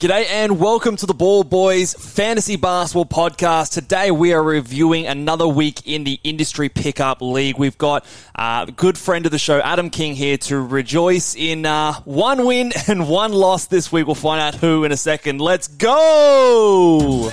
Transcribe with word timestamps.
G'day 0.00 0.26
and 0.28 0.58
welcome 0.58 0.96
to 0.96 1.06
the 1.06 1.14
Ball 1.14 1.44
Boys 1.44 1.94
Fantasy 1.94 2.56
Basketball 2.56 3.06
Podcast. 3.06 3.70
Today 3.70 4.10
we 4.10 4.32
are 4.32 4.42
reviewing 4.42 5.06
another 5.06 5.46
week 5.46 5.86
in 5.86 6.02
the 6.02 6.18
Industry 6.24 6.68
Pickup 6.68 7.22
League. 7.22 7.58
We've 7.58 7.78
got 7.78 8.04
uh, 8.34 8.66
a 8.66 8.72
good 8.72 8.98
friend 8.98 9.24
of 9.24 9.30
the 9.30 9.38
show, 9.38 9.60
Adam 9.60 9.90
King, 9.90 10.16
here 10.16 10.36
to 10.36 10.60
rejoice 10.60 11.36
in 11.36 11.64
uh, 11.64 11.92
one 12.00 12.44
win 12.44 12.72
and 12.88 13.08
one 13.08 13.32
loss 13.32 13.66
this 13.66 13.92
week. 13.92 14.06
We'll 14.06 14.16
find 14.16 14.40
out 14.40 14.56
who 14.56 14.82
in 14.82 14.90
a 14.90 14.96
second. 14.96 15.40
Let's 15.40 15.68
go! 15.68 17.30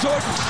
Jordan 0.00 0.49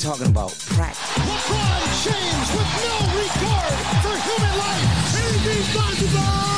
talking 0.00 0.28
about 0.28 0.56
practice. 0.60 0.98
LeBron 0.98 1.82
James 2.04 2.48
with 2.56 2.70
no 2.80 2.96
regard 3.20 3.74
for 4.00 4.16
human 4.16 4.58
life. 4.58 5.44
Irresponsible! 5.44 6.20
Back 6.20 6.49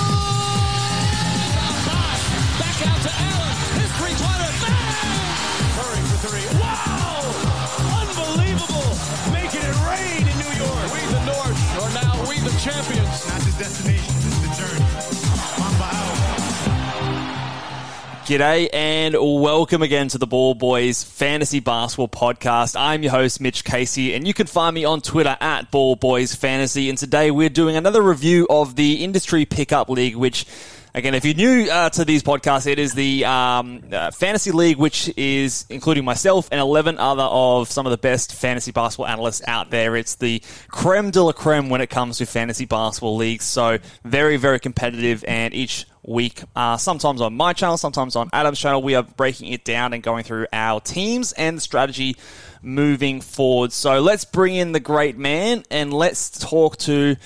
G'day 18.32 18.70
and 18.72 19.14
welcome 19.14 19.82
again 19.82 20.08
to 20.08 20.16
the 20.16 20.26
Ball 20.26 20.54
Boys 20.54 21.04
Fantasy 21.04 21.60
Basketball 21.60 22.08
Podcast. 22.08 22.80
I'm 22.80 23.02
your 23.02 23.12
host, 23.12 23.42
Mitch 23.42 23.62
Casey, 23.62 24.14
and 24.14 24.26
you 24.26 24.32
can 24.32 24.46
find 24.46 24.74
me 24.74 24.86
on 24.86 25.02
Twitter 25.02 25.36
at 25.38 25.70
Ball 25.70 25.96
Boys 25.96 26.34
Fantasy. 26.34 26.88
And 26.88 26.96
today 26.96 27.30
we're 27.30 27.50
doing 27.50 27.76
another 27.76 28.00
review 28.00 28.46
of 28.48 28.74
the 28.74 29.04
Industry 29.04 29.44
Pickup 29.44 29.90
League, 29.90 30.16
which 30.16 30.46
Again, 30.94 31.14
if 31.14 31.24
you're 31.24 31.34
new 31.34 31.70
uh, 31.70 31.88
to 31.88 32.04
these 32.04 32.22
podcasts, 32.22 32.66
it 32.66 32.78
is 32.78 32.92
the 32.92 33.24
um, 33.24 33.82
uh, 33.90 34.10
fantasy 34.10 34.52
league, 34.52 34.76
which 34.76 35.10
is 35.16 35.64
including 35.70 36.04
myself 36.04 36.48
and 36.52 36.60
11 36.60 36.98
other 36.98 37.22
of 37.22 37.70
some 37.70 37.86
of 37.86 37.92
the 37.92 37.96
best 37.96 38.34
fantasy 38.34 38.72
basketball 38.72 39.06
analysts 39.06 39.40
out 39.46 39.70
there. 39.70 39.96
It's 39.96 40.16
the 40.16 40.42
creme 40.68 41.10
de 41.10 41.22
la 41.22 41.32
creme 41.32 41.70
when 41.70 41.80
it 41.80 41.88
comes 41.88 42.18
to 42.18 42.26
fantasy 42.26 42.66
basketball 42.66 43.16
leagues. 43.16 43.46
So 43.46 43.78
very, 44.04 44.36
very 44.36 44.60
competitive. 44.60 45.24
And 45.26 45.54
each 45.54 45.86
week, 46.04 46.42
uh, 46.56 46.76
sometimes 46.76 47.20
on 47.20 47.34
my 47.34 47.52
channel, 47.52 47.76
sometimes 47.76 48.16
on 48.16 48.28
Adam's 48.32 48.58
channel, 48.58 48.82
we 48.82 48.94
are 48.94 49.02
breaking 49.02 49.52
it 49.52 49.64
down 49.64 49.92
and 49.92 50.02
going 50.02 50.24
through 50.24 50.46
our 50.52 50.80
teams 50.80 51.32
and 51.32 51.60
strategy 51.62 52.16
moving 52.62 53.20
forward. 53.20 53.72
So 53.72 54.00
let's 54.00 54.24
bring 54.24 54.56
in 54.56 54.72
the 54.72 54.80
great 54.80 55.16
man 55.16 55.64
and 55.70 55.92
let's 55.92 56.30
talk 56.30 56.76
to 56.78 57.16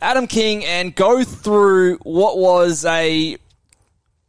Adam 0.00 0.26
King 0.26 0.64
and 0.64 0.94
go 0.94 1.24
through 1.24 1.96
what 1.98 2.38
was 2.38 2.84
a 2.84 3.38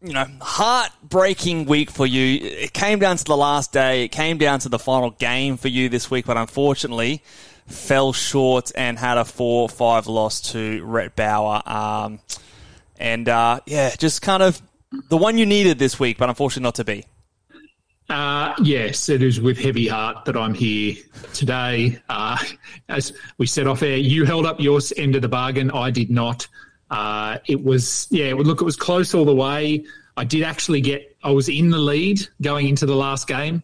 you 0.01 0.13
know 0.13 0.25
heartbreaking 0.39 1.65
week 1.65 1.89
for 1.89 2.05
you. 2.05 2.39
It 2.47 2.73
came 2.73 2.99
down 2.99 3.17
to 3.17 3.23
the 3.23 3.37
last 3.37 3.73
day. 3.73 4.05
It 4.05 4.09
came 4.09 4.37
down 4.37 4.59
to 4.59 4.69
the 4.69 4.79
final 4.79 5.09
game 5.11 5.57
for 5.57 5.67
you 5.67 5.89
this 5.89 6.11
week, 6.11 6.25
but 6.25 6.37
unfortunately 6.37 7.23
fell 7.67 8.13
short 8.13 8.71
and 8.75 8.99
had 8.99 9.17
a 9.17 9.25
four-five 9.25 10.05
loss 10.05 10.39
to 10.51 10.83
Rhett 10.85 11.15
Bauer. 11.15 11.63
Um, 11.65 12.19
and 12.99 13.27
uh, 13.29 13.59
yeah, 13.65 13.95
just 13.95 14.21
kind 14.21 14.43
of 14.43 14.61
the 15.09 15.17
one 15.17 15.37
you 15.37 15.45
needed 15.45 15.79
this 15.79 15.99
week, 15.99 16.17
but 16.17 16.29
unfortunately 16.29 16.63
not 16.63 16.75
to 16.75 16.83
be. 16.83 17.05
Uh, 18.07 18.53
yes, 18.61 19.09
it 19.09 19.23
is 19.23 19.41
with 19.41 19.57
heavy 19.57 19.87
heart 19.87 20.25
that 20.25 20.37
I'm 20.37 20.53
here 20.53 20.95
today. 21.33 21.99
Uh, 22.07 22.37
as 22.87 23.13
we 23.37 23.47
set 23.47 23.65
off 23.65 23.81
air, 23.81 23.97
you 23.97 24.25
held 24.25 24.45
up 24.45 24.59
your 24.59 24.79
end 24.95 25.15
of 25.15 25.23
the 25.23 25.27
bargain. 25.27 25.71
I 25.71 25.89
did 25.89 26.11
not. 26.11 26.47
Uh, 26.91 27.39
it 27.47 27.63
was, 27.63 28.07
yeah, 28.11 28.33
look, 28.35 28.61
it 28.61 28.65
was 28.65 28.75
close 28.75 29.15
all 29.15 29.25
the 29.25 29.33
way. 29.35 29.85
I 30.17 30.23
did 30.23 30.43
actually 30.43 30.81
get, 30.81 31.17
I 31.23 31.31
was 31.31 31.49
in 31.49 31.71
the 31.71 31.79
lead 31.79 32.25
going 32.41 32.67
into 32.67 32.85
the 32.85 32.95
last 32.95 33.27
game, 33.27 33.63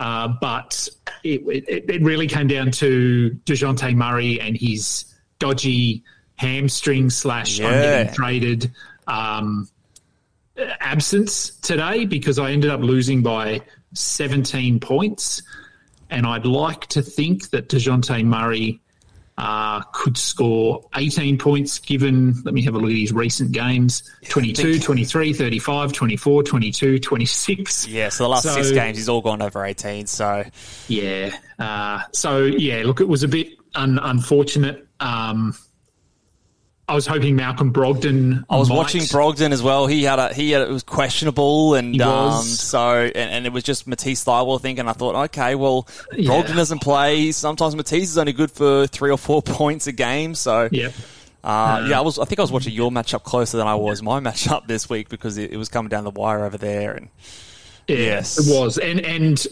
uh, 0.00 0.28
but 0.40 0.88
it, 1.22 1.42
it, 1.46 1.88
it 1.88 2.02
really 2.02 2.26
came 2.26 2.48
down 2.48 2.72
to 2.72 3.38
Dejounte 3.44 3.94
Murray 3.94 4.40
and 4.40 4.56
his 4.56 5.04
dodgy 5.38 6.02
hamstring 6.36 7.10
slash 7.10 7.60
I'm 7.60 7.72
getting 7.72 8.14
traded. 8.14 8.72
Um, 9.06 9.68
absence 10.80 11.50
today 11.60 12.04
because 12.04 12.38
I 12.38 12.50
ended 12.52 12.70
up 12.70 12.80
losing 12.80 13.22
by 13.22 13.60
17 13.94 14.80
points. 14.80 15.42
And 16.10 16.26
I'd 16.26 16.46
like 16.46 16.86
to 16.88 17.02
think 17.02 17.50
that 17.50 17.68
Dejounte 17.68 18.24
Murray 18.24 18.80
uh, 19.38 19.82
could 19.92 20.16
score 20.16 20.88
18 20.94 21.36
points 21.36 21.78
given, 21.78 22.40
let 22.44 22.54
me 22.54 22.62
have 22.62 22.74
a 22.74 22.78
look 22.78 22.90
at 22.90 22.96
his 22.96 23.12
recent 23.12 23.52
games 23.52 24.02
22, 24.28 24.78
23, 24.78 25.32
35, 25.34 25.92
24, 25.92 26.42
22, 26.44 26.98
26. 27.00 27.88
Yeah, 27.88 28.08
so 28.08 28.24
the 28.24 28.28
last 28.28 28.44
six 28.54 28.70
games, 28.70 28.96
he's 28.96 29.08
all 29.08 29.20
gone 29.20 29.42
over 29.42 29.64
18. 29.64 30.06
So 30.06 30.44
Yeah. 30.88 31.36
Uh, 31.58 32.00
so, 32.12 32.44
yeah, 32.44 32.82
look, 32.84 33.00
it 33.00 33.08
was 33.08 33.24
a 33.24 33.28
bit 33.28 33.48
un- 33.74 33.98
unfortunate. 33.98 34.86
Um, 35.00 35.54
I 36.88 36.94
was 36.94 37.04
hoping 37.06 37.34
Malcolm 37.34 37.72
Brogdon. 37.72 38.44
I 38.48 38.56
was 38.56 38.68
might- 38.68 38.76
watching 38.76 39.02
Brogdon 39.02 39.50
as 39.50 39.60
well. 39.62 39.86
He 39.88 40.04
had 40.04 40.18
a 40.20 40.32
he 40.32 40.52
had 40.52 40.62
it 40.62 40.68
was 40.70 40.84
questionable, 40.84 41.74
and 41.74 42.00
um, 42.00 42.42
so 42.44 43.00
and, 43.06 43.16
and 43.16 43.46
it 43.46 43.52
was 43.52 43.64
just 43.64 43.86
Matisse 43.88 44.24
Thybulle, 44.24 44.58
I 44.58 44.62
think. 44.62 44.78
And 44.78 44.88
I 44.88 44.92
thought, 44.92 45.14
okay, 45.26 45.56
well, 45.56 45.88
Yeah. 46.12 46.30
Brogdon 46.30 46.54
doesn't 46.54 46.80
play. 46.80 47.32
Sometimes 47.32 47.74
Matisse 47.74 48.10
is 48.10 48.18
only 48.18 48.32
good 48.32 48.50
for 48.52 48.86
three 48.86 49.10
or 49.10 49.18
four 49.18 49.42
points 49.60 49.86
a 49.88 49.92
game. 49.92 50.34
So 50.36 50.68
Yep. 50.70 50.92
uh, 51.42 51.86
yeah, 51.90 51.98
I 51.98 52.02
was. 52.02 52.18
I 52.20 52.24
think 52.24 52.38
I 52.38 52.42
was 52.42 52.52
watching 52.52 52.72
your 52.72 52.90
matchup 52.92 53.24
closer 53.24 53.56
than 53.56 53.66
I 53.66 53.74
was 53.74 54.00
my 54.02 54.20
matchup 54.28 54.68
this 54.68 54.88
week 54.88 55.08
because 55.08 55.38
it, 55.38 55.50
it 55.50 55.56
was 55.56 55.68
coming 55.68 55.88
down 55.88 56.04
the 56.04 56.10
wire 56.12 56.44
over 56.44 56.56
there. 56.56 56.92
And 56.94 57.08
Yeah, 57.88 57.96
Yes. 57.96 58.38
it 58.38 58.52
was, 58.56 58.78
and 58.78 59.00
and 59.00 59.44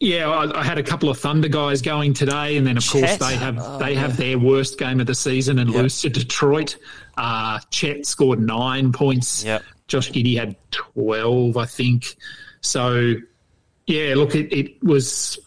yeah, 0.00 0.28
I, 0.28 0.60
I 0.60 0.64
had 0.64 0.78
a 0.78 0.82
couple 0.82 1.10
of 1.10 1.18
Thunder 1.18 1.48
guys 1.48 1.82
going 1.82 2.14
today, 2.14 2.56
and 2.56 2.66
then 2.66 2.76
of 2.76 2.88
course 2.88 3.16
they 3.18 3.36
have 3.36 3.58
Oh, 3.60 3.78
they 3.78 3.94
have 3.94 4.16
their 4.16 4.38
worst 4.38 4.78
game 4.78 4.98
of 4.98 5.06
the 5.06 5.14
season 5.14 5.58
and 5.58 5.70
lose 5.70 6.00
to 6.02 6.08
Detroit. 6.08 6.76
Uh, 7.16 7.60
Chet 7.70 8.06
scored 8.06 8.40
nine 8.40 8.92
points. 8.92 9.44
Yep. 9.44 9.62
Josh 9.88 10.10
Giddey 10.10 10.38
had 10.38 10.56
twelve, 10.70 11.56
I 11.56 11.66
think. 11.66 12.16
So 12.62 13.14
yeah, 13.86 14.14
look, 14.14 14.34
it, 14.34 14.52
it 14.52 14.82
was 14.82 15.38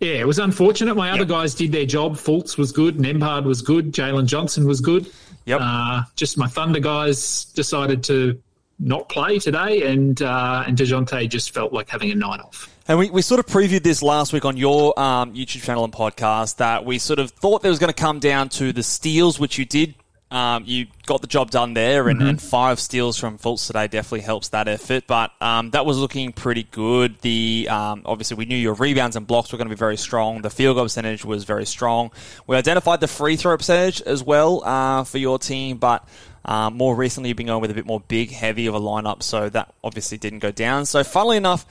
Yeah, 0.00 0.14
it 0.14 0.26
was 0.26 0.38
unfortunate. 0.38 0.96
My 0.96 1.10
other 1.12 1.24
guys 1.24 1.54
did 1.54 1.70
their 1.72 1.86
job. 1.86 2.16
Fultz 2.16 2.56
was 2.58 2.72
good. 2.72 2.96
Nembhard 2.96 3.44
was 3.44 3.62
good. 3.62 3.92
Jalen 3.92 4.26
Johnson 4.26 4.66
was 4.66 4.80
good. 4.80 5.10
Yep. 5.44 5.60
Uh, 5.62 6.02
just 6.16 6.36
my 6.38 6.46
Thunder 6.48 6.80
guys 6.80 7.44
decided 7.46 8.02
to 8.04 8.40
not 8.80 9.08
play 9.08 9.38
today, 9.38 9.92
and 9.92 10.20
uh, 10.22 10.64
and 10.66 10.76
Dejounte 10.76 11.28
just 11.28 11.52
felt 11.52 11.72
like 11.72 11.88
having 11.88 12.10
a 12.10 12.14
night 12.14 12.40
off. 12.40 12.74
And 12.88 12.98
we, 12.98 13.10
we 13.10 13.22
sort 13.22 13.38
of 13.38 13.46
previewed 13.46 13.84
this 13.84 14.02
last 14.02 14.32
week 14.32 14.44
on 14.44 14.56
your 14.56 14.98
um, 14.98 15.34
YouTube 15.34 15.62
channel 15.62 15.84
and 15.84 15.92
podcast 15.92 16.56
that 16.56 16.84
we 16.84 16.98
sort 16.98 17.18
of 17.18 17.30
thought 17.30 17.62
there 17.62 17.70
was 17.70 17.78
going 17.78 17.92
to 17.92 18.00
come 18.00 18.18
down 18.18 18.48
to 18.50 18.72
the 18.72 18.82
steals, 18.82 19.38
which 19.38 19.58
you 19.58 19.64
did. 19.64 19.94
Um, 20.32 20.62
you 20.64 20.86
got 21.06 21.22
the 21.22 21.26
job 21.26 21.50
done 21.50 21.74
there, 21.74 22.08
and, 22.08 22.22
and 22.22 22.40
five 22.40 22.78
steals 22.78 23.18
from 23.18 23.36
Fultz 23.36 23.66
today 23.66 23.88
definitely 23.88 24.20
helps 24.20 24.50
that 24.50 24.68
effort. 24.68 25.08
But 25.08 25.32
um, 25.40 25.70
that 25.70 25.84
was 25.84 25.98
looking 25.98 26.32
pretty 26.32 26.62
good. 26.62 27.18
The 27.20 27.66
um, 27.68 28.02
obviously 28.04 28.36
we 28.36 28.44
knew 28.44 28.56
your 28.56 28.74
rebounds 28.74 29.16
and 29.16 29.26
blocks 29.26 29.50
were 29.50 29.58
going 29.58 29.68
to 29.68 29.74
be 29.74 29.78
very 29.78 29.96
strong. 29.96 30.42
The 30.42 30.50
field 30.50 30.76
goal 30.76 30.84
percentage 30.84 31.24
was 31.24 31.42
very 31.42 31.66
strong. 31.66 32.12
We 32.46 32.54
identified 32.54 33.00
the 33.00 33.08
free 33.08 33.34
throw 33.34 33.56
percentage 33.56 34.02
as 34.02 34.22
well 34.22 34.62
uh, 34.64 35.02
for 35.02 35.18
your 35.18 35.40
team, 35.40 35.78
but 35.78 36.08
um, 36.44 36.76
more 36.76 36.94
recently 36.94 37.28
you've 37.28 37.36
been 37.36 37.46
going 37.46 37.60
with 37.60 37.70
a 37.70 37.74
bit 37.74 37.86
more 37.86 38.00
big, 38.00 38.30
heavy 38.30 38.66
of 38.66 38.74
a 38.74 38.80
lineup, 38.80 39.22
so 39.22 39.48
that 39.50 39.74
obviously 39.84 40.18
didn't 40.18 40.40
go 40.40 40.50
down. 40.50 40.86
So 40.86 41.04
funnily 41.04 41.36
enough. 41.36 41.66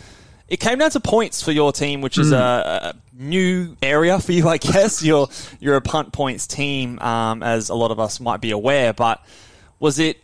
It 0.48 0.60
came 0.60 0.80
down 0.80 0.89
to 0.92 1.00
points 1.00 1.44
for 1.44 1.51
your 1.51 1.71
team, 1.71 2.01
which 2.01 2.18
is 2.18 2.31
a, 2.31 2.95
a 2.95 2.95
new 3.13 3.77
area 3.83 4.19
for 4.19 4.31
you, 4.31 4.48
I 4.48 4.57
guess. 4.57 5.04
You're 5.06 5.27
you're 5.60 5.75
a 5.75 5.81
punt 5.81 6.12
points 6.12 6.48
team, 6.48 6.98
um, 7.00 7.44
as 7.44 7.69
a 7.69 7.75
lot 7.75 7.92
of 7.92 8.00
us 8.00 8.19
might 8.19 8.42
be 8.42 8.50
aware. 8.50 8.92
But 8.92 9.24
was 9.80 10.00
it 10.00 10.18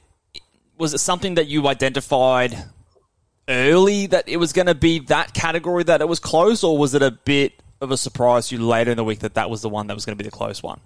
was 0.80 0.95
it 0.95 0.97
something 0.97 1.36
that 1.36 1.45
you 1.45 1.68
identified 1.68 2.57
early 3.47 4.07
that 4.07 4.27
it 4.27 4.38
was 4.38 4.53
going 4.53 4.65
to 4.65 4.75
be 4.75 5.00
that 5.00 5.33
category 5.33 5.83
that 5.83 6.01
it 6.01 6.07
was 6.07 6.19
close, 6.19 6.63
or 6.63 6.77
was 6.77 6.95
it 6.95 7.03
a 7.03 7.12
bit 7.12 7.53
of 7.81 7.92
a 7.92 7.97
surprise 7.97 8.47
to 8.47 8.56
you 8.56 8.65
later 8.65 8.92
in 8.92 8.97
the 8.97 9.03
week 9.03 9.19
that 9.19 9.36
that 9.36 9.50
was 9.50 9.62
the 9.62 9.69
one 9.69 9.88
that 9.88 9.94
was 9.94 10.06
going 10.06 10.18
to 10.18 10.24
be 10.24 10.27
the 10.27 10.36
close 10.36 10.63
one? 10.63 10.80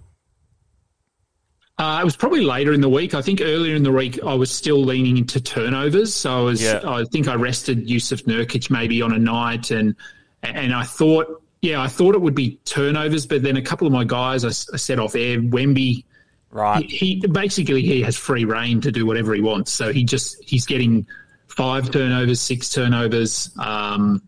Uh, 1.80 1.98
it 2.02 2.04
was 2.04 2.14
probably 2.14 2.42
later 2.42 2.74
in 2.74 2.82
the 2.82 2.88
week. 2.90 3.14
I 3.14 3.22
think 3.22 3.40
earlier 3.40 3.74
in 3.74 3.82
the 3.82 3.90
week 3.90 4.22
I 4.22 4.34
was 4.34 4.50
still 4.50 4.84
leaning 4.84 5.16
into 5.16 5.40
turnovers. 5.40 6.12
So 6.14 6.30
I 6.30 6.42
was, 6.42 6.62
Yeah. 6.62 6.80
I 6.84 7.04
think 7.04 7.26
I 7.26 7.36
rested 7.36 7.86
Jusuf 7.88 8.24
Nurkic 8.24 8.70
maybe 8.70 9.00
on 9.00 9.12
a 9.14 9.18
night, 9.18 9.70
and 9.70 9.94
and 10.42 10.74
I 10.74 10.82
thought, 10.84 11.42
yeah, 11.62 11.80
I 11.80 11.88
thought 11.88 12.14
it 12.14 12.20
would 12.20 12.34
be 12.34 12.56
turnovers. 12.66 13.24
But 13.26 13.42
then 13.42 13.56
a 13.56 13.62
couple 13.62 13.86
of 13.86 13.94
my 13.94 14.04
guys, 14.04 14.44
I, 14.44 14.48
I 14.74 14.76
set 14.76 14.98
off 14.98 15.14
air. 15.14 15.40
Wemby, 15.40 16.04
Right. 16.50 16.84
he, 16.90 17.20
he 17.20 17.26
basically 17.26 17.80
he 17.80 18.02
has 18.02 18.14
free 18.16 18.44
reign 18.44 18.82
to 18.82 18.92
do 18.92 19.06
whatever 19.06 19.32
he 19.34 19.40
wants. 19.40 19.72
So 19.72 19.90
he 19.90 20.04
just 20.04 20.36
he's 20.44 20.66
getting 20.66 21.06
five 21.46 21.90
turnovers, 21.90 22.40
six 22.42 22.68
turnovers 22.68 23.50
um, 23.58 24.20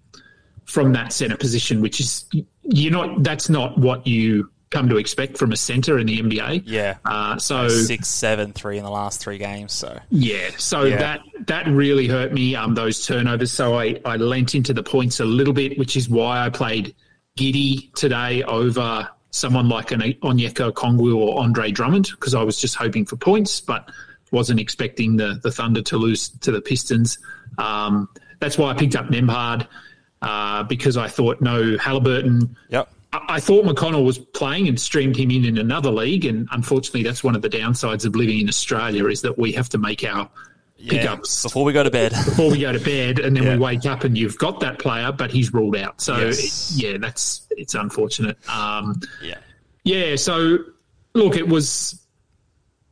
from 0.64 0.94
that 0.94 1.12
center 1.12 1.36
position, 1.36 1.82
which 1.82 2.00
is 2.00 2.24
you're 2.62 2.92
not. 2.92 3.22
That's 3.22 3.50
not 3.50 3.76
what 3.76 4.06
you 4.06 4.50
come 4.72 4.88
to 4.88 4.96
expect 4.96 5.38
from 5.38 5.52
a 5.52 5.56
center 5.56 5.98
in 5.98 6.06
the 6.08 6.18
NBA. 6.20 6.62
Yeah. 6.66 6.96
Uh, 7.04 7.38
so 7.38 7.68
Six, 7.68 8.08
seven, 8.08 8.52
three 8.52 8.78
in 8.78 8.82
the 8.84 8.90
last 8.90 9.20
three 9.20 9.38
games. 9.38 9.72
So 9.72 10.00
yeah, 10.10 10.50
so 10.58 10.82
Yeah. 10.82 10.96
that 10.96 11.20
that 11.46 11.66
really 11.68 12.08
hurt 12.08 12.32
me. 12.32 12.56
Um, 12.56 12.74
those 12.74 13.06
turnovers. 13.06 13.52
So 13.52 13.78
I 13.78 14.00
I 14.04 14.16
lent 14.16 14.54
into 14.56 14.74
the 14.74 14.82
points 14.82 15.20
a 15.20 15.24
little 15.24 15.54
bit, 15.54 15.78
which 15.78 15.96
is 15.96 16.08
why 16.08 16.44
I 16.44 16.50
played 16.50 16.94
Giddey 17.38 17.92
today 17.94 18.42
over 18.42 19.08
someone 19.30 19.68
like 19.68 19.92
an 19.92 20.00
Onyeka 20.00 20.72
Okongwu 20.72 21.16
or 21.16 21.40
Andre 21.42 21.70
Drummond 21.70 22.08
because 22.10 22.34
I 22.34 22.42
was 22.42 22.60
just 22.60 22.74
hoping 22.74 23.06
for 23.06 23.16
points, 23.16 23.60
but 23.60 23.88
wasn't 24.32 24.58
expecting 24.60 25.16
the 25.16 25.38
the 25.42 25.50
Thunder 25.52 25.82
to 25.82 25.96
lose 25.96 26.28
to 26.40 26.50
the 26.50 26.60
Pistons. 26.60 27.18
Um, 27.58 28.08
that's 28.40 28.58
why 28.58 28.70
I 28.70 28.74
picked 28.74 28.96
up 28.96 29.06
Nembhard 29.06 29.66
uh, 30.22 30.62
because 30.64 30.96
I 30.96 31.08
thought 31.08 31.40
no 31.40 31.76
Halliburton. 31.78 32.56
yep. 32.70 32.88
I 33.12 33.40
thought 33.40 33.64
McConnell 33.66 34.04
was 34.04 34.18
playing 34.18 34.68
and 34.68 34.80
streamed 34.80 35.16
him 35.16 35.30
in 35.30 35.44
in 35.44 35.58
another 35.58 35.90
league, 35.90 36.24
and 36.24 36.48
unfortunately, 36.50 37.02
that's 37.02 37.22
one 37.22 37.34
of 37.36 37.42
the 37.42 37.48
downsides 37.50 38.06
of 38.06 38.16
living 38.16 38.38
in 38.40 38.48
Australia 38.48 39.06
is 39.08 39.20
that 39.22 39.38
we 39.38 39.52
have 39.52 39.68
to 39.70 39.78
make 39.78 40.02
our 40.04 40.30
pickups 40.88 41.42
Before 41.42 41.64
we 41.64 41.72
go 41.72 41.82
to 41.82 41.90
bed. 41.90 42.10
before 42.24 42.50
we 42.50 42.58
go 42.60 42.72
to 42.72 42.80
bed, 42.80 43.18
and 43.18 43.36
then 43.36 43.44
Yeah. 43.44 43.52
we 43.54 43.58
wake 43.60 43.84
up 43.86 44.04
and 44.04 44.16
you've 44.16 44.38
got 44.38 44.60
that 44.60 44.78
player, 44.78 45.12
but 45.12 45.30
he's 45.30 45.52
ruled 45.52 45.76
out. 45.76 46.00
So 46.00 46.16
Yes. 46.16 46.72
yeah, 46.76 46.96
that's 46.98 47.46
it's 47.50 47.74
unfortunate. 47.74 48.36
Um, 48.48 49.00
yeah. 49.22 49.38
yeah, 49.84 50.16
so 50.16 50.58
look, 51.14 51.36
it 51.36 51.46
was 51.48 51.98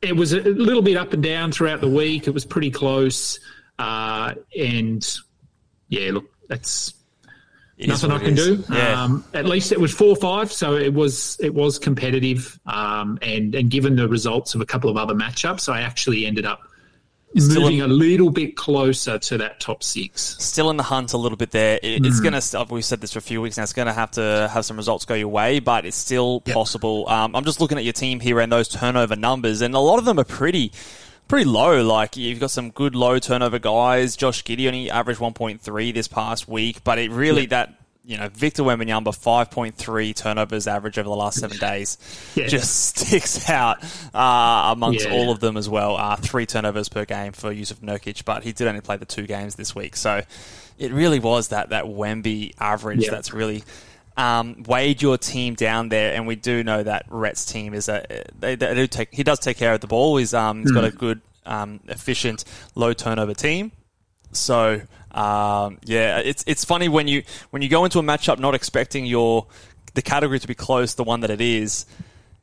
it 0.02 0.14
was 0.16 0.32
a 0.32 0.40
little 0.40 0.82
bit 0.82 0.96
up 0.96 1.12
and 1.14 1.22
down 1.22 1.50
throughout 1.52 1.80
the 1.80 1.88
week. 1.88 2.26
It 2.26 2.34
was 2.34 2.44
pretty 2.44 2.70
close, 2.70 3.38
uh, 3.78 4.34
and 4.58 5.06
yeah, 5.88 6.10
look, 6.12 6.26
that's 6.48 6.94
It 7.80 7.88
nothing 7.88 8.10
I 8.10 8.18
can 8.18 8.34
do. 8.34 8.62
Yeah. 8.70 9.02
Um, 9.04 9.24
at 9.34 9.46
least 9.46 9.72
it 9.72 9.80
was 9.80 9.92
four 9.92 10.14
five, 10.16 10.52
so 10.52 10.76
it 10.76 10.92
was 10.94 11.36
it 11.40 11.54
was 11.54 11.78
competitive. 11.78 12.58
Um, 12.66 13.18
and 13.22 13.54
and 13.54 13.70
given 13.70 13.96
the 13.96 14.06
results 14.08 14.54
of 14.54 14.60
a 14.60 14.66
couple 14.66 14.90
of 14.90 14.96
other 14.96 15.14
matchups, 15.14 15.68
I 15.72 15.80
actually 15.82 16.26
ended 16.26 16.44
up 16.46 16.60
still 17.38 17.62
moving 17.62 17.80
a- 17.80 17.86
a 17.86 17.88
little 17.88 18.28
bit 18.30 18.56
closer 18.56 19.16
to 19.18 19.38
that 19.38 19.60
top 19.60 19.82
six. 19.84 20.36
still 20.40 20.68
in 20.68 20.76
the 20.76 20.82
hunt 20.82 21.12
a 21.12 21.16
little 21.16 21.38
bit 21.38 21.52
there. 21.52 21.78
It, 21.82 21.98
Hmm. 22.00 22.04
It's 22.04 22.18
going 22.20 22.32
to, 22.32 22.66
we've 22.74 22.84
said 22.84 23.00
this 23.00 23.12
for 23.12 23.20
a 23.20 23.22
few 23.22 23.40
weeks 23.40 23.56
now, 23.56 23.62
it's 23.62 23.72
going 23.72 23.86
to 23.86 23.92
have 23.92 24.10
to 24.12 24.50
have 24.52 24.64
some 24.64 24.76
results 24.76 25.04
go 25.04 25.14
your 25.14 25.28
way, 25.28 25.60
but 25.60 25.86
it's 25.86 25.96
still 25.96 26.40
possible. 26.40 27.08
Um, 27.08 27.36
I'm 27.36 27.44
just 27.44 27.60
looking 27.60 27.78
at 27.78 27.84
your 27.84 27.92
team 27.92 28.18
here 28.18 28.40
and 28.40 28.50
those 28.50 28.66
turnover 28.68 29.14
numbers, 29.14 29.60
and 29.62 29.74
a 29.76 29.78
lot 29.78 29.98
of 30.00 30.04
them 30.06 30.18
are 30.18 30.24
pretty. 30.24 30.72
Pretty 31.30 31.48
low, 31.48 31.80
like 31.84 32.16
you've 32.16 32.40
got 32.40 32.50
some 32.50 32.70
good 32.70 32.96
low 32.96 33.20
turnover 33.20 33.60
guys. 33.60 34.16
Josh 34.16 34.42
Giddey 34.42 34.66
only 34.66 34.90
averaged 34.90 35.20
1.3 35.20 35.94
this 35.94 36.08
past 36.08 36.48
week, 36.48 36.82
but 36.82 36.98
it 36.98 37.12
really 37.12 37.46
that 37.46 37.72
you 38.04 38.16
know 38.16 38.28
Victor 38.30 38.64
Wembanyama 38.64 39.04
5.3 39.04 40.16
turnovers 40.16 40.66
average 40.66 40.98
over 40.98 41.08
the 41.08 41.14
last 41.14 41.38
seven 41.38 41.56
days 41.58 41.98
Yeah. 42.34 42.48
just 42.48 42.84
sticks 42.96 43.48
out 43.48 43.78
uh, 44.12 44.72
amongst 44.72 45.04
Yeah. 45.06 45.12
all 45.12 45.30
of 45.30 45.38
them 45.38 45.56
as 45.56 45.68
well. 45.68 45.96
Uh, 45.96 46.16
three 46.16 46.46
turnovers 46.46 46.88
per 46.88 47.04
game 47.04 47.30
for 47.30 47.54
Jusuf 47.54 47.76
Nurkic, 47.80 48.24
but 48.24 48.42
he 48.42 48.52
did 48.52 48.66
only 48.66 48.80
play 48.80 48.96
the 48.96 49.04
two 49.06 49.28
games 49.28 49.54
this 49.54 49.72
week. 49.72 49.94
So 49.94 50.22
it 50.78 50.92
really 50.92 51.20
was 51.20 51.48
that, 51.48 51.68
that 51.68 51.84
Wemby 51.84 52.54
average 52.58 53.04
Yeah. 53.04 53.10
that's 53.12 53.32
really 53.32 53.62
um, 54.20 54.62
weighed 54.66 55.00
your 55.00 55.16
team 55.16 55.54
down 55.54 55.88
there. 55.88 56.14
And 56.14 56.26
we 56.26 56.36
do 56.36 56.62
know 56.62 56.82
that 56.82 57.06
Rhett's 57.08 57.44
team 57.46 57.72
is 57.72 57.88
a 57.88 58.24
they, 58.38 58.54
they 58.54 58.74
do 58.74 58.86
take 58.86 59.08
he 59.12 59.22
does 59.22 59.38
take 59.38 59.56
care 59.56 59.72
of 59.72 59.80
the 59.80 59.86
ball. 59.86 60.18
He's 60.18 60.34
um, 60.34 60.60
he's 60.60 60.72
got 60.72 60.84
a 60.84 60.90
good 60.90 61.22
um, 61.46 61.80
efficient 61.88 62.44
low 62.74 62.92
turnover 62.92 63.34
team. 63.34 63.72
So 64.32 64.82
um, 65.12 65.78
yeah, 65.84 66.18
it's 66.18 66.44
it's 66.46 66.64
funny 66.64 66.88
when 66.88 67.08
you 67.08 67.22
when 67.50 67.62
you 67.62 67.68
go 67.68 67.84
into 67.84 67.98
a 67.98 68.02
matchup 68.02 68.38
not 68.38 68.54
expecting 68.54 69.06
your 69.06 69.46
the 69.94 70.02
category 70.02 70.38
to 70.38 70.46
be 70.46 70.54
close, 70.54 70.94
the 70.94 71.04
one 71.04 71.20
that 71.20 71.30
it 71.30 71.40
is. 71.40 71.86